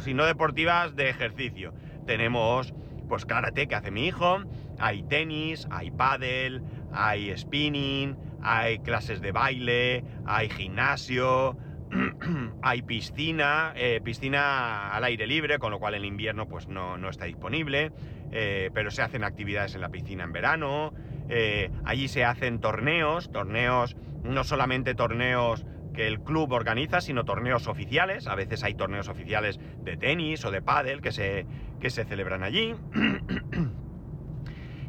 si 0.04 0.14
no 0.14 0.24
deportivas, 0.26 0.94
de 0.94 1.08
ejercicio. 1.08 1.72
Tenemos 2.06 2.74
pues 3.08 3.24
karate 3.24 3.66
que 3.68 3.74
hace 3.74 3.90
mi 3.90 4.06
hijo, 4.06 4.40
hay 4.78 5.02
tenis, 5.02 5.66
hay 5.70 5.90
pádel, 5.90 6.62
hay 6.92 7.36
spinning, 7.36 8.16
hay 8.42 8.78
clases 8.80 9.20
de 9.20 9.32
baile, 9.32 10.04
hay 10.24 10.48
gimnasio, 10.48 11.56
hay 12.62 12.82
piscina, 12.82 13.72
eh, 13.76 14.00
piscina 14.02 14.92
al 14.92 15.04
aire 15.04 15.26
libre, 15.26 15.58
con 15.58 15.70
lo 15.70 15.78
cual 15.78 15.94
en 15.94 16.04
invierno 16.04 16.46
pues 16.46 16.68
no, 16.68 16.96
está 17.08 17.24
disponible, 17.24 17.92
eh, 18.32 18.70
pero 18.74 18.90
se 18.90 19.02
hacen 19.02 19.24
actividades 19.24 19.74
en 19.74 19.80
la 19.80 19.88
piscina 19.88 20.24
en 20.24 20.32
verano, 20.32 20.92
eh, 21.28 21.70
allí 21.84 22.08
se 22.08 22.24
hacen 22.24 22.60
torneos, 22.60 23.30
torneos, 23.30 23.96
no 24.22 24.44
solamente 24.44 24.94
torneos 24.94 25.64
que 25.94 26.06
el 26.06 26.20
club 26.20 26.52
organiza, 26.52 27.00
sino 27.00 27.24
torneos 27.24 27.68
oficiales. 27.68 28.26
A 28.26 28.34
veces 28.34 28.62
hay 28.62 28.74
torneos 28.74 29.08
oficiales 29.08 29.58
de 29.82 29.96
tenis 29.96 30.44
o 30.44 30.50
de 30.50 30.60
pádel 30.60 31.00
que 31.00 31.10
se, 31.10 31.46
que 31.80 31.90
se 31.90 32.04
celebran 32.04 32.42
allí. 32.42 32.74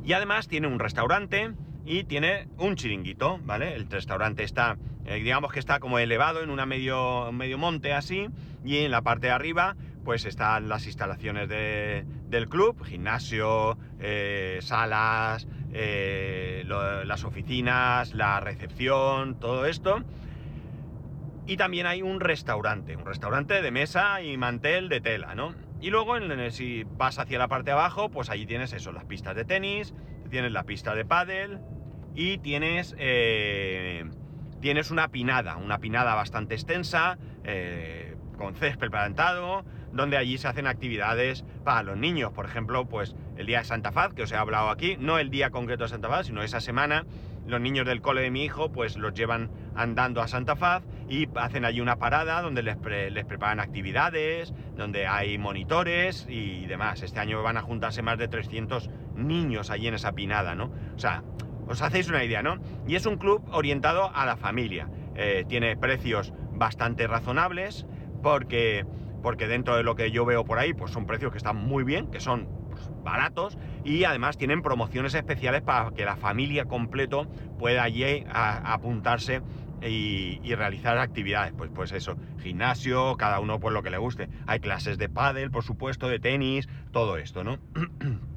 y 0.03 0.13
además 0.13 0.47
tiene 0.47 0.67
un 0.67 0.79
restaurante 0.79 1.53
y 1.87 2.03
tiene 2.03 2.49
un 2.57 2.75
chiringuito, 2.75 3.39
¿vale? 3.45 3.73
El 3.73 3.89
restaurante 3.89 4.43
está, 4.43 4.77
eh, 5.05 5.15
digamos 5.15 5.53
que 5.53 5.59
está 5.59 5.79
como 5.79 5.99
elevado 5.99 6.43
en 6.43 6.49
una 6.49 6.65
medio, 6.65 7.31
medio 7.31 7.57
monte 7.57 7.93
así, 7.93 8.27
y 8.65 8.79
en 8.79 8.91
la 8.91 9.01
parte 9.01 9.27
de 9.27 9.33
arriba, 9.33 9.77
pues 10.03 10.25
están 10.25 10.67
las 10.67 10.85
instalaciones 10.85 11.47
del 11.47 12.49
club, 12.49 12.83
gimnasio, 12.83 13.77
eh, 14.01 14.59
salas, 14.61 15.47
eh, 15.71 16.65
las 16.67 17.23
oficinas, 17.23 18.13
la 18.13 18.41
recepción, 18.41 19.39
todo 19.39 19.65
esto. 19.65 20.03
Y 21.45 21.55
también 21.55 21.85
hay 21.85 22.01
un 22.01 22.19
restaurante, 22.19 22.97
un 22.97 23.05
restaurante 23.05 23.61
de 23.61 23.71
mesa 23.71 24.21
y 24.21 24.35
mantel 24.35 24.89
de 24.89 24.99
tela, 24.99 25.35
¿no? 25.35 25.55
Y 25.79 25.89
luego, 25.89 26.15
si 26.49 26.83
vas 26.83 27.17
hacia 27.17 27.39
la 27.39 27.47
parte 27.47 27.69
de 27.69 27.73
abajo, 27.73 28.09
pues 28.09 28.29
allí 28.29 28.45
tienes 28.45 28.73
eso, 28.73 28.91
las 28.91 29.05
pistas 29.05 29.35
de 29.37 29.45
tenis, 29.45 29.93
tienes 30.29 30.51
la 30.51 30.63
pista 30.63 30.93
de 30.93 31.05
pádel 31.05 31.59
y 32.17 32.39
tienes, 32.39 32.95
eh, 32.97 34.03
tienes 34.59 34.89
una 34.89 35.09
pinada, 35.09 35.55
una 35.57 35.77
pinada 35.77 36.15
bastante 36.15 36.55
extensa, 36.55 37.19
eh, 37.43 38.15
con 38.39 38.55
césped 38.55 38.89
plantado, 38.89 39.63
donde 39.93 40.17
allí 40.17 40.39
se 40.39 40.47
hacen 40.47 40.65
actividades 40.65 41.45
para 41.63 41.83
los 41.83 41.95
niños. 41.95 42.33
Por 42.33 42.45
ejemplo, 42.45 42.89
pues 42.89 43.15
el 43.37 43.45
día 43.45 43.59
de 43.59 43.65
Santa 43.65 43.91
Faz, 43.91 44.15
que 44.15 44.23
os 44.23 44.31
he 44.31 44.35
hablado 44.35 44.71
aquí, 44.71 44.97
no 44.99 45.19
el 45.19 45.29
día 45.29 45.51
concreto 45.51 45.83
de 45.83 45.89
Santa 45.89 46.09
Faz, 46.09 46.25
sino 46.25 46.41
esa 46.41 46.59
semana, 46.59 47.05
los 47.45 47.61
niños 47.61 47.85
del 47.85 48.01
cole 48.01 48.21
de 48.23 48.31
mi 48.31 48.43
hijo, 48.43 48.71
pues 48.71 48.97
los 48.97 49.13
llevan 49.13 49.51
andando 49.75 50.19
a 50.19 50.27
Santa 50.27 50.55
Faz 50.55 50.83
y 51.07 51.27
hacen 51.35 51.65
allí 51.65 51.81
una 51.81 51.97
parada 51.97 52.41
donde 52.41 52.63
les, 52.63 52.77
preparan 52.77 53.59
actividades, 53.59 54.55
donde 54.75 55.05
hay 55.05 55.37
monitores 55.37 56.25
y 56.27 56.65
demás. 56.65 57.03
Este 57.03 57.19
año 57.19 57.43
van 57.43 57.57
a 57.57 57.61
juntarse 57.61 58.01
más 58.01 58.17
de 58.17 58.27
300 58.27 58.89
niños 59.15 59.69
allí 59.69 59.87
en 59.87 59.93
esa 59.93 60.13
pinada, 60.13 60.55
¿no? 60.55 60.71
O 60.95 60.99
sea, 60.99 61.23
os 61.67 61.81
hacéis 61.81 62.09
una 62.09 62.23
idea, 62.23 62.41
¿no? 62.41 62.57
Y 62.87 62.95
es 62.95 63.05
un 63.05 63.17
club 63.17 63.43
orientado 63.51 64.13
a 64.13 64.25
la 64.25 64.37
familia. 64.37 64.89
Eh, 65.15 65.45
tiene 65.47 65.75
precios 65.75 66.33
bastante 66.51 67.07
razonables 67.07 67.85
porque, 68.21 68.85
porque 69.21 69.47
dentro 69.47 69.75
de 69.75 69.83
lo 69.83 69.95
que 69.95 70.11
yo 70.11 70.25
veo 70.25 70.45
por 70.45 70.59
ahí, 70.59 70.73
pues 70.73 70.91
son 70.91 71.05
precios 71.05 71.31
que 71.31 71.37
están 71.37 71.55
muy 71.55 71.83
bien, 71.83 72.07
que 72.07 72.19
son 72.19 72.47
pues, 72.69 72.89
baratos 73.03 73.57
y 73.83 74.03
además 74.03 74.37
tienen 74.37 74.61
promociones 74.61 75.13
especiales 75.13 75.61
para 75.61 75.91
que 75.91 76.05
la 76.05 76.15
familia 76.15 76.65
completo 76.65 77.27
pueda 77.57 77.83
allí 77.83 78.25
apuntarse 78.29 79.41
y, 79.81 80.55
realizar 80.55 80.97
actividades. 80.97 81.53
Pues, 81.53 81.69
pues 81.73 81.91
eso, 81.91 82.15
gimnasio, 82.39 83.15
cada 83.17 83.39
uno 83.39 83.59
por 83.59 83.73
lo 83.73 83.83
que 83.83 83.89
le 83.89 83.97
guste. 83.97 84.29
Hay 84.45 84.59
clases 84.59 84.97
de 84.97 85.09
pádel, 85.09 85.51
por 85.51 85.63
supuesto, 85.63 86.07
de 86.07 86.19
tenis, 86.19 86.67
todo 86.91 87.17
esto, 87.17 87.43
¿no? 87.43 87.59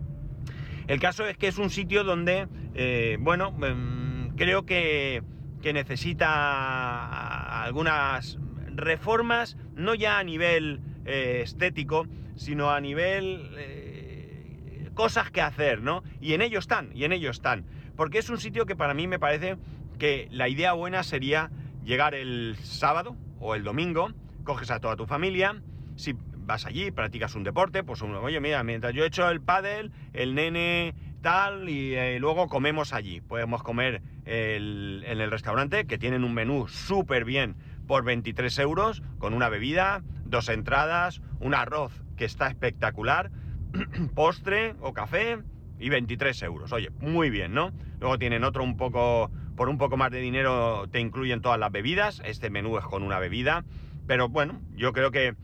El 0.90 0.98
caso 0.98 1.24
es 1.24 1.38
que 1.38 1.46
es 1.46 1.56
un 1.58 1.70
sitio 1.70 2.02
donde, 2.02 2.48
eh, 2.74 3.16
bueno, 3.20 3.56
em, 3.62 4.34
creo 4.34 4.66
que, 4.66 5.22
que 5.62 5.72
necesita 5.72 7.62
algunas 7.62 8.40
reformas, 8.74 9.56
no 9.76 9.94
ya 9.94 10.18
a 10.18 10.24
nivel 10.24 10.80
eh, 11.04 11.42
estético, 11.44 12.08
sino 12.34 12.72
a 12.72 12.80
nivel 12.80 13.52
eh, 13.56 14.90
cosas 14.94 15.30
que 15.30 15.40
hacer, 15.40 15.80
¿no? 15.80 16.02
Y 16.20 16.34
en 16.34 16.42
ello 16.42 16.58
están, 16.58 16.90
y 16.92 17.04
en 17.04 17.12
ello 17.12 17.30
están. 17.30 17.66
Porque 17.94 18.18
es 18.18 18.28
un 18.28 18.38
sitio 18.38 18.66
que 18.66 18.74
para 18.74 18.92
mí 18.92 19.06
me 19.06 19.20
parece 19.20 19.58
que 19.96 20.26
la 20.32 20.48
idea 20.48 20.72
buena 20.72 21.04
sería 21.04 21.52
llegar 21.84 22.16
el 22.16 22.56
sábado 22.64 23.16
o 23.38 23.54
el 23.54 23.62
domingo, 23.62 24.10
coges 24.42 24.72
a 24.72 24.80
toda 24.80 24.96
tu 24.96 25.06
familia, 25.06 25.62
si 25.94 26.16
vas 26.50 26.66
allí, 26.66 26.90
practicas 26.90 27.36
un 27.36 27.44
deporte, 27.44 27.84
pues 27.84 28.02
uno, 28.02 28.20
oye, 28.20 28.40
mira, 28.40 28.64
mientras 28.64 28.92
yo 28.92 29.04
he 29.04 29.06
hecho 29.06 29.30
el 29.30 29.40
pádel, 29.40 29.92
el 30.12 30.34
nene 30.34 30.96
tal, 31.22 31.68
y 31.68 31.94
eh, 31.94 32.18
luego 32.18 32.48
comemos 32.48 32.92
allí. 32.92 33.20
Podemos 33.20 33.62
comer 33.62 34.02
en 34.24 35.20
el 35.20 35.30
restaurante, 35.30 35.86
que 35.86 35.96
tienen 35.96 36.24
un 36.24 36.34
menú 36.34 36.66
súper 36.66 37.24
bien 37.24 37.54
por 37.86 38.02
23 38.04 38.58
euros, 38.58 39.00
con 39.18 39.32
una 39.32 39.48
bebida, 39.48 40.02
dos 40.24 40.48
entradas, 40.48 41.20
un 41.38 41.54
arroz 41.54 42.02
que 42.16 42.24
está 42.24 42.48
espectacular, 42.48 43.30
postre 44.16 44.74
o 44.80 44.92
café 44.92 45.38
y 45.78 45.88
23 45.88 46.42
euros. 46.42 46.72
Oye, 46.72 46.90
muy 46.98 47.30
bien, 47.30 47.54
¿no? 47.54 47.70
Luego 48.00 48.18
tienen 48.18 48.42
otro 48.42 48.64
un 48.64 48.76
poco, 48.76 49.30
por 49.56 49.68
un 49.68 49.78
poco 49.78 49.96
más 49.96 50.10
de 50.10 50.20
dinero 50.20 50.88
te 50.90 50.98
incluyen 50.98 51.42
todas 51.42 51.60
las 51.60 51.70
bebidas, 51.70 52.20
este 52.24 52.50
menú 52.50 52.76
es 52.76 52.84
con 52.84 53.04
una 53.04 53.20
bebida, 53.20 53.64
pero 54.08 54.28
bueno, 54.28 54.60
yo 54.74 54.92
creo 54.92 55.12
que, 55.12 55.36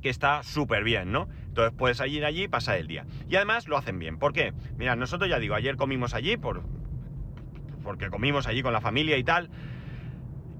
que 0.00 0.10
está 0.10 0.42
súper 0.42 0.84
bien, 0.84 1.12
¿no? 1.12 1.28
Entonces 1.46 1.74
puedes 1.76 2.00
ir 2.06 2.24
allí 2.24 2.44
y 2.44 2.48
pasar 2.48 2.78
el 2.78 2.86
día. 2.86 3.04
Y 3.28 3.36
además 3.36 3.68
lo 3.68 3.76
hacen 3.76 3.98
bien. 3.98 4.18
¿Por 4.18 4.32
qué? 4.32 4.52
Mira, 4.76 4.96
nosotros 4.96 5.28
ya 5.28 5.38
digo, 5.38 5.54
ayer 5.54 5.76
comimos 5.76 6.14
allí 6.14 6.36
por, 6.36 6.62
porque 7.82 8.10
comimos 8.10 8.46
allí 8.46 8.62
con 8.62 8.72
la 8.72 8.80
familia 8.80 9.16
y 9.16 9.24
tal. 9.24 9.50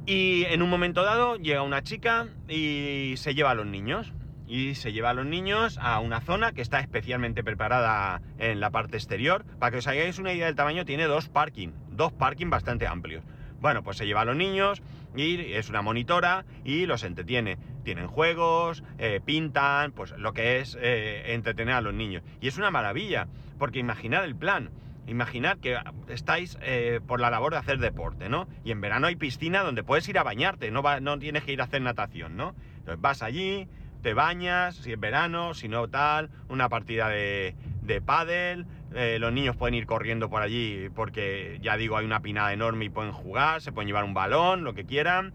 Y 0.07 0.44
en 0.46 0.62
un 0.62 0.70
momento 0.70 1.03
dado 1.03 1.37
llega 1.37 1.62
una 1.62 1.83
chica 1.83 2.29
y 2.48 3.14
se 3.16 3.35
lleva 3.35 3.51
a 3.51 3.55
los 3.55 3.66
niños. 3.66 4.12
Y 4.46 4.77
se 4.77 4.94
lleva 4.94 5.11
a 5.11 5.14
los 5.14 5.27
niños 5.27 5.77
a 5.79 6.01
una 6.01 6.22
zona 6.22 6.53
que 6.53 6.62
está 6.62 6.81
especialmente 6.81 7.44
preparada 7.44 8.22
en 8.38 8.61
la 8.61 8.70
parte 8.70 8.96
exterior. 8.96 9.44
Para 9.59 9.72
que 9.72 9.79
os 9.79 9.87
hagáis 9.87 10.18
una 10.18 10.33
idea 10.33 10.46
del 10.46 10.55
tamaño, 10.55 10.87
tiene 10.87 11.05
dos 11.05 11.29
parking, 11.29 11.68
dos 11.90 12.14
parking 12.14 12.48
bastante 12.48 12.87
amplios. 12.87 13.22
Bueno, 13.61 13.83
pues 13.83 13.97
se 13.97 14.07
lleva 14.07 14.23
a 14.23 14.25
los 14.25 14.37
niños 14.37 14.83
y 15.16 15.53
es 15.53 15.68
una 15.68 15.83
monitora 15.83 16.44
y 16.64 16.87
los 16.87 17.03
entretiene. 17.03 17.59
Tienen 17.85 18.07
juegos, 18.07 18.85
eh, 18.99 19.21
pintan, 19.25 19.92
pues 19.92 20.12
lo 20.18 20.33
que 20.33 20.61
es 20.61 20.77
eh, 20.81 21.35
entretener 21.35 21.75
a 21.75 21.81
los 21.81 21.94
niños. 21.94 22.23
Y 22.40 22.49
es 22.49 22.59
una 22.59 22.71
maravilla, 22.71 23.27
porque 23.59 23.79
imaginad 23.79 24.25
el 24.25 24.37
plan 24.37 24.71
Imaginad 25.09 25.57
que 25.57 25.79
estáis 26.09 26.59
eh, 26.61 27.01
por 27.07 27.18
la 27.18 27.31
labor 27.31 27.53
de 27.53 27.59
hacer 27.59 27.79
deporte, 27.79 28.29
¿no? 28.29 28.47
Y 28.62 28.73
en 28.73 28.83
verano 28.83 29.07
hay 29.07 29.16
piscina 29.16 29.62
donde 29.62 29.83
puedes 29.83 30.07
ir 30.07 30.18
a 30.18 30.23
bañarte, 30.23 30.71
no, 30.71 30.83
no 31.01 31.18
tienes 31.18 31.44
que 31.44 31.53
ir 31.53 31.62
a 31.62 31.64
hacer 31.64 31.81
natación, 31.81 32.37
¿no? 32.37 32.55
Entonces 32.77 33.01
vas 33.01 33.23
allí, 33.23 33.66
te 34.03 34.12
bañas, 34.12 34.77
si 34.77 34.92
es 34.92 35.01
verano, 35.01 35.55
si 35.55 35.66
no 35.66 35.88
tal, 35.88 36.29
una 36.51 36.68
partida 36.68 37.09
de, 37.09 37.55
de 37.81 38.03
pádel, 38.03 38.66
eh, 38.94 39.18
los 39.20 39.33
niños 39.33 39.57
pueden 39.57 39.74
ir 39.74 39.87
corriendo 39.87 40.31
por 40.31 40.42
allí 40.42 40.88
porque 40.94 41.59
ya 41.62 41.77
digo, 41.77 41.96
hay 41.96 42.07
una 42.07 42.20
pinada 42.20 42.53
enorme 42.53 42.87
y 42.87 42.88
pueden 42.88 43.12
jugar, 43.12 43.61
se 43.61 43.72
pueden 43.72 43.87
llevar 43.87 44.05
un 44.05 44.14
balón, 44.14 44.64
lo 44.64 44.74
que 44.74 44.85
quieran. 44.85 45.33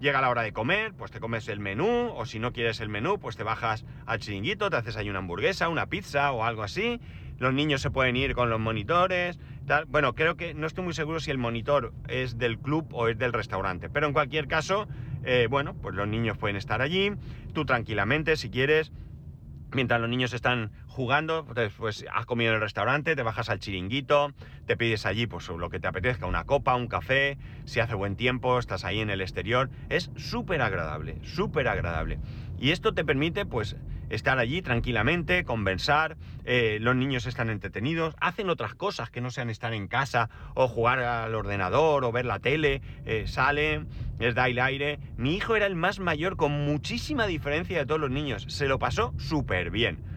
Llega 0.00 0.20
la 0.20 0.30
hora 0.30 0.42
de 0.42 0.52
comer, 0.52 0.92
pues 0.94 1.12
te 1.12 1.20
comes 1.20 1.46
el 1.46 1.60
menú, 1.60 2.12
o 2.16 2.26
si 2.26 2.40
no 2.40 2.52
quieres 2.52 2.80
el 2.80 2.88
menú, 2.88 3.20
pues 3.20 3.36
te 3.36 3.44
bajas 3.44 3.84
al 4.04 4.18
chiringuito, 4.18 4.68
te 4.68 4.76
haces 4.76 4.96
ahí 4.96 5.08
una 5.08 5.20
hamburguesa, 5.20 5.68
una 5.68 5.86
pizza 5.86 6.32
o 6.32 6.44
algo 6.44 6.64
así. 6.64 7.00
Los 7.38 7.54
niños 7.54 7.80
se 7.80 7.90
pueden 7.90 8.16
ir 8.16 8.34
con 8.34 8.50
los 8.50 8.58
monitores, 8.58 9.38
tal. 9.66 9.84
Bueno, 9.86 10.14
creo 10.14 10.36
que 10.36 10.54
no 10.54 10.66
estoy 10.66 10.84
muy 10.84 10.92
seguro 10.92 11.20
si 11.20 11.30
el 11.30 11.38
monitor 11.38 11.92
es 12.08 12.36
del 12.36 12.58
club 12.58 12.88
o 12.92 13.08
es 13.08 13.16
del 13.16 13.32
restaurante, 13.32 13.88
pero 13.90 14.08
en 14.08 14.12
cualquier 14.12 14.48
caso, 14.48 14.88
eh, 15.24 15.46
bueno, 15.48 15.74
pues 15.74 15.94
los 15.94 16.08
niños 16.08 16.36
pueden 16.36 16.56
estar 16.56 16.82
allí, 16.82 17.12
tú 17.52 17.64
tranquilamente, 17.64 18.36
si 18.36 18.50
quieres, 18.50 18.92
mientras 19.74 20.00
los 20.00 20.08
niños 20.08 20.32
están 20.32 20.72
jugando, 20.86 21.46
pues, 21.76 22.04
has 22.12 22.26
comido 22.26 22.50
en 22.50 22.56
el 22.56 22.60
restaurante, 22.60 23.16
te 23.16 23.22
bajas 23.22 23.48
al 23.48 23.58
chiringuito, 23.58 24.34
te 24.66 24.76
pides 24.76 25.06
allí 25.06 25.26
pues 25.26 25.48
lo 25.48 25.70
que 25.70 25.80
te 25.80 25.88
apetezca, 25.88 26.26
una 26.26 26.44
copa, 26.44 26.74
un 26.74 26.88
café, 26.88 27.38
si 27.64 27.80
hace 27.80 27.94
buen 27.94 28.16
tiempo, 28.16 28.58
estás 28.58 28.84
ahí 28.84 29.00
en 29.00 29.10
el 29.10 29.20
exterior, 29.20 29.70
es 29.88 30.10
súper 30.16 30.62
agradable, 30.62 31.18
súper 31.22 31.68
agradable. 31.68 32.20
Y 32.62 32.70
esto 32.70 32.94
te 32.94 33.04
permite 33.04 33.44
pues 33.44 33.74
estar 34.08 34.38
allí 34.38 34.62
tranquilamente, 34.62 35.44
conversar, 35.44 36.16
eh, 36.44 36.78
los 36.80 36.94
niños 36.94 37.26
están 37.26 37.50
entretenidos, 37.50 38.14
hacen 38.20 38.48
otras 38.48 38.76
cosas 38.76 39.10
que 39.10 39.20
no 39.20 39.32
sean 39.32 39.50
estar 39.50 39.74
en 39.74 39.88
casa 39.88 40.30
o 40.54 40.68
jugar 40.68 41.00
al 41.00 41.34
ordenador 41.34 42.04
o 42.04 42.12
ver 42.12 42.24
la 42.24 42.38
tele, 42.38 42.80
eh, 43.04 43.24
salen, 43.26 43.88
les 44.20 44.36
da 44.36 44.46
el 44.46 44.60
aire. 44.60 45.00
Mi 45.16 45.34
hijo 45.34 45.56
era 45.56 45.66
el 45.66 45.74
más 45.74 45.98
mayor 45.98 46.36
con 46.36 46.52
muchísima 46.52 47.26
diferencia 47.26 47.78
de 47.78 47.84
todos 47.84 48.00
los 48.00 48.12
niños, 48.12 48.44
se 48.48 48.68
lo 48.68 48.78
pasó 48.78 49.12
súper 49.18 49.72
bien 49.72 50.11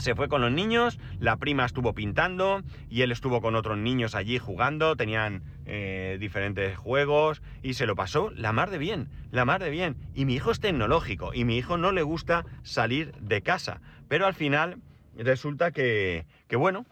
se 0.00 0.14
fue 0.14 0.28
con 0.28 0.40
los 0.40 0.52
niños, 0.52 0.98
la 1.18 1.36
prima 1.36 1.64
estuvo 1.64 1.94
pintando 1.94 2.62
y 2.88 3.02
él 3.02 3.12
estuvo 3.12 3.40
con 3.40 3.54
otros 3.54 3.78
niños 3.78 4.14
allí 4.14 4.38
jugando, 4.38 4.96
tenían 4.96 5.42
eh, 5.66 6.16
diferentes 6.20 6.76
juegos 6.76 7.42
y 7.62 7.74
se 7.74 7.86
lo 7.86 7.96
pasó 7.96 8.30
la 8.30 8.52
mar 8.52 8.70
de 8.70 8.78
bien, 8.78 9.08
la 9.30 9.44
mar 9.44 9.62
de 9.62 9.70
bien. 9.70 9.96
Y 10.14 10.24
mi 10.24 10.34
hijo 10.34 10.50
es 10.50 10.60
tecnológico 10.60 11.34
y 11.34 11.44
mi 11.44 11.56
hijo 11.56 11.76
no 11.76 11.92
le 11.92 12.02
gusta 12.02 12.44
salir 12.62 13.12
de 13.20 13.42
casa, 13.42 13.80
pero 14.08 14.26
al 14.26 14.34
final 14.34 14.78
resulta 15.16 15.70
que, 15.70 16.26
que 16.48 16.56
bueno, 16.56 16.86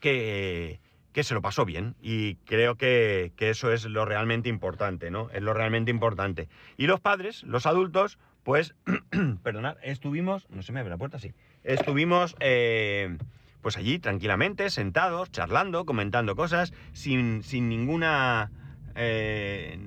que, 0.00 0.80
que 1.14 1.22
se 1.22 1.32
lo 1.32 1.40
pasó 1.40 1.64
bien 1.64 1.94
y 2.02 2.34
creo 2.44 2.74
que, 2.74 3.32
eso 3.38 3.72
es 3.72 3.84
lo 3.86 4.04
realmente 4.04 4.48
importante, 4.48 5.12
¿no? 5.12 5.30
Es 5.30 5.42
lo 5.42 5.54
realmente 5.54 5.92
importante. 5.92 6.48
Y 6.76 6.88
los 6.88 7.00
padres, 7.00 7.44
los 7.44 7.66
adultos, 7.66 8.18
pues, 8.42 8.74
perdonad, 9.44 9.76
estuvimos, 9.82 10.50
no 10.50 10.62
se 10.62 10.72
me 10.72 10.80
abre 10.80 10.90
la 10.90 10.98
puerta, 10.98 11.20
sí, 11.20 11.32
estuvimos 11.64 12.36
eh, 12.40 13.16
pues 13.62 13.76
allí 13.76 13.98
tranquilamente, 13.98 14.70
sentados, 14.70 15.32
charlando, 15.32 15.84
comentando 15.84 16.36
cosas, 16.36 16.72
sin, 16.92 17.42
sin 17.42 17.68
ninguna... 17.68 18.50
Eh, 18.96 19.78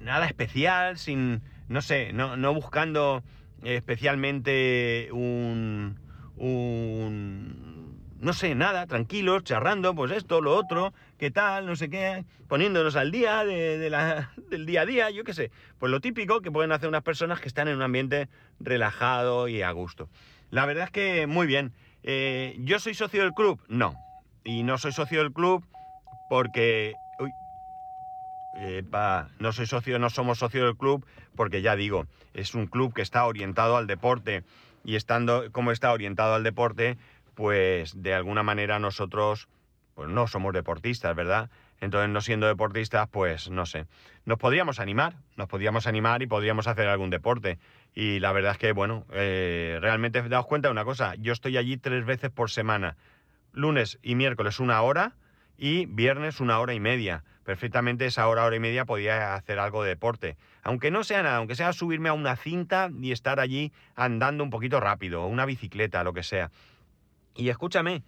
nada 0.00 0.26
especial, 0.26 0.96
sin, 0.96 1.42
no 1.68 1.82
sé, 1.82 2.12
no, 2.12 2.36
no 2.36 2.54
buscando 2.54 3.22
especialmente 3.64 5.08
un, 5.12 5.98
un, 6.36 7.98
no 8.20 8.32
sé, 8.32 8.54
nada, 8.54 8.86
tranquilos, 8.86 9.44
charlando, 9.44 9.94
pues 9.94 10.12
esto, 10.12 10.40
lo 10.40 10.56
otro, 10.56 10.92
qué 11.18 11.30
tal, 11.30 11.66
no 11.66 11.76
sé 11.76 11.90
qué, 11.90 12.24
poniéndonos 12.48 12.96
al 12.96 13.10
día 13.10 13.44
de, 13.44 13.90
la, 13.90 14.30
del 14.50 14.66
día 14.66 14.82
a 14.82 14.86
día, 14.86 15.10
yo 15.10 15.24
qué 15.24 15.34
sé, 15.34 15.50
pues 15.78 15.90
lo 15.90 16.00
típico 16.00 16.40
que 16.40 16.50
pueden 16.50 16.72
hacer 16.72 16.88
unas 16.88 17.02
personas 17.02 17.40
que 17.40 17.48
están 17.48 17.68
en 17.68 17.76
un 17.76 17.82
ambiente 17.82 18.28
relajado 18.60 19.48
y 19.48 19.62
a 19.62 19.70
gusto. 19.70 20.08
La 20.54 20.66
verdad 20.66 20.84
es 20.84 20.90
que 20.92 21.26
muy 21.26 21.48
bien. 21.48 21.72
Eh, 22.04 22.54
¿Yo 22.60 22.78
soy 22.78 22.94
socio 22.94 23.22
del 23.22 23.32
club? 23.32 23.60
No. 23.66 23.96
Y 24.44 24.62
no 24.62 24.78
soy 24.78 24.92
socio 24.92 25.18
del 25.20 25.32
club 25.32 25.66
porque... 26.30 26.94
Uy, 27.18 27.32
no 29.40 29.52
soy 29.52 29.66
socio, 29.66 29.98
no 29.98 30.10
somos 30.10 30.38
socio 30.38 30.64
del 30.64 30.76
club 30.76 31.04
porque 31.34 31.60
ya 31.60 31.74
digo, 31.74 32.06
es 32.34 32.54
un 32.54 32.68
club 32.68 32.94
que 32.94 33.02
está 33.02 33.26
orientado 33.26 33.76
al 33.76 33.88
deporte 33.88 34.44
y 34.84 34.94
estando 34.94 35.50
como 35.50 35.72
está 35.72 35.92
orientado 35.92 36.36
al 36.36 36.44
deporte, 36.44 36.98
pues 37.34 38.00
de 38.00 38.14
alguna 38.14 38.44
manera 38.44 38.78
nosotros 38.78 39.48
pues 39.96 40.08
no 40.08 40.28
somos 40.28 40.52
deportistas, 40.52 41.16
¿verdad? 41.16 41.50
Entonces, 41.80 42.10
no 42.10 42.20
siendo 42.20 42.46
deportistas, 42.46 43.08
pues 43.08 43.50
no 43.50 43.66
sé. 43.66 43.86
Nos 44.24 44.38
podríamos 44.38 44.80
animar, 44.80 45.16
nos 45.36 45.48
podríamos 45.48 45.86
animar 45.86 46.22
y 46.22 46.26
podríamos 46.26 46.66
hacer 46.66 46.88
algún 46.88 47.10
deporte. 47.10 47.58
Y 47.94 48.18
la 48.18 48.32
verdad 48.32 48.52
es 48.52 48.58
que, 48.58 48.72
bueno, 48.72 49.06
eh, 49.12 49.78
realmente 49.80 50.20
daos 50.28 50.46
cuenta 50.46 50.68
de 50.68 50.72
una 50.72 50.84
cosa, 50.84 51.14
yo 51.16 51.32
estoy 51.32 51.56
allí 51.56 51.76
tres 51.76 52.04
veces 52.04 52.30
por 52.30 52.50
semana, 52.50 52.96
lunes 53.52 53.98
y 54.02 54.16
miércoles 54.16 54.58
una 54.58 54.82
hora 54.82 55.14
y 55.56 55.86
viernes 55.86 56.40
una 56.40 56.58
hora 56.58 56.74
y 56.74 56.80
media. 56.80 57.22
Perfectamente 57.44 58.06
esa 58.06 58.26
hora, 58.26 58.44
hora 58.44 58.56
y 58.56 58.60
media 58.60 58.84
podía 58.84 59.34
hacer 59.34 59.58
algo 59.58 59.82
de 59.82 59.90
deporte. 59.90 60.36
Aunque 60.62 60.90
no 60.90 61.04
sea 61.04 61.22
nada, 61.22 61.36
aunque 61.36 61.54
sea 61.54 61.72
subirme 61.72 62.08
a 62.08 62.14
una 62.14 62.36
cinta 62.36 62.90
y 63.00 63.12
estar 63.12 63.38
allí 63.38 63.70
andando 63.94 64.42
un 64.42 64.50
poquito 64.50 64.80
rápido, 64.80 65.26
una 65.26 65.44
bicicleta, 65.44 66.02
lo 66.02 66.14
que 66.14 66.22
sea. 66.22 66.50
Y 67.36 67.50
escúchame, 67.50 68.02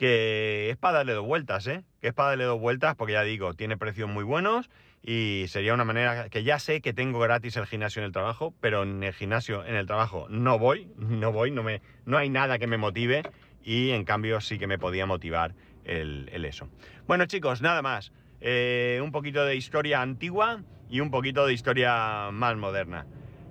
que 0.00 0.70
es 0.70 0.78
para 0.78 0.96
darle 0.96 1.12
dos 1.12 1.26
vueltas, 1.26 1.66
¿eh? 1.66 1.84
Que 2.00 2.08
es 2.08 2.14
para 2.14 2.30
darle 2.30 2.44
dos 2.44 2.58
vueltas 2.58 2.96
porque 2.96 3.12
ya 3.12 3.22
digo, 3.22 3.52
tiene 3.52 3.76
precios 3.76 4.08
muy 4.08 4.24
buenos 4.24 4.70
y 5.02 5.44
sería 5.48 5.74
una 5.74 5.84
manera 5.84 6.30
que 6.30 6.42
ya 6.42 6.58
sé 6.58 6.80
que 6.80 6.94
tengo 6.94 7.18
gratis 7.18 7.58
el 7.58 7.66
gimnasio 7.66 8.00
en 8.00 8.06
el 8.06 8.12
trabajo, 8.12 8.54
pero 8.62 8.84
en 8.84 9.02
el 9.02 9.12
gimnasio 9.12 9.62
en 9.62 9.74
el 9.74 9.86
trabajo 9.86 10.26
no 10.30 10.58
voy, 10.58 10.88
no 10.96 11.32
voy, 11.32 11.50
no, 11.50 11.62
me, 11.62 11.82
no 12.06 12.16
hay 12.16 12.30
nada 12.30 12.58
que 12.58 12.66
me 12.66 12.78
motive 12.78 13.24
y 13.62 13.90
en 13.90 14.06
cambio 14.06 14.40
sí 14.40 14.58
que 14.58 14.66
me 14.66 14.78
podía 14.78 15.04
motivar 15.04 15.54
el, 15.84 16.30
eso. 16.46 16.70
Bueno 17.06 17.26
chicos, 17.26 17.60
nada 17.60 17.82
más. 17.82 18.10
Eh, 18.40 19.00
un 19.04 19.12
poquito 19.12 19.44
de 19.44 19.54
historia 19.54 20.00
antigua 20.00 20.62
y 20.88 21.00
un 21.00 21.10
poquito 21.10 21.44
de 21.44 21.52
historia 21.52 22.30
más 22.32 22.56
moderna. 22.56 23.04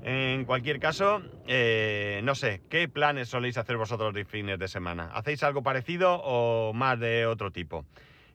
En 0.04 0.46
cualquier 0.46 0.80
caso, 0.80 1.22
eh, 1.48 2.22
no 2.24 2.36
sé, 2.36 2.62
¿qué 2.70 2.88
planes 2.88 3.30
soléis 3.30 3.58
hacer 3.58 3.78
vosotros 3.78 4.14
de 4.14 4.26
fines 4.26 4.58
de 4.58 4.68
semana? 4.68 5.12
¿Hacéis 5.14 5.44
algo 5.44 5.62
parecido 5.62 6.22
o 6.24 6.74
más 6.74 7.00
de 7.00 7.26
otro 7.26 7.52
tipo? 7.52 7.86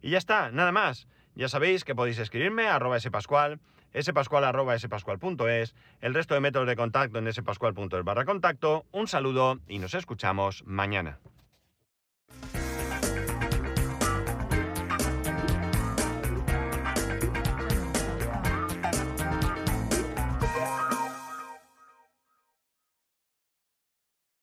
Y 0.02 0.10
ya 0.10 0.18
está, 0.18 0.50
nada 0.50 0.72
más. 0.72 1.08
Ya 1.34 1.48
sabéis 1.48 1.84
que 1.84 1.94
podéis 1.94 2.18
escribirme 2.18 2.68
a 2.68 2.76
arroba 2.76 3.00
spascual, 3.00 3.60
spascual.es, 4.00 5.74
el 6.00 6.14
resto 6.14 6.34
de 6.34 6.40
métodos 6.40 6.68
de 6.68 6.76
contacto 6.76 7.18
en 7.18 7.32
spascual.es 7.32 8.04
barra 8.04 8.24
contacto. 8.24 8.84
Un 8.92 9.08
saludo 9.08 9.58
y 9.66 9.78
nos 9.78 9.94
escuchamos 9.94 10.62
mañana. 10.66 11.18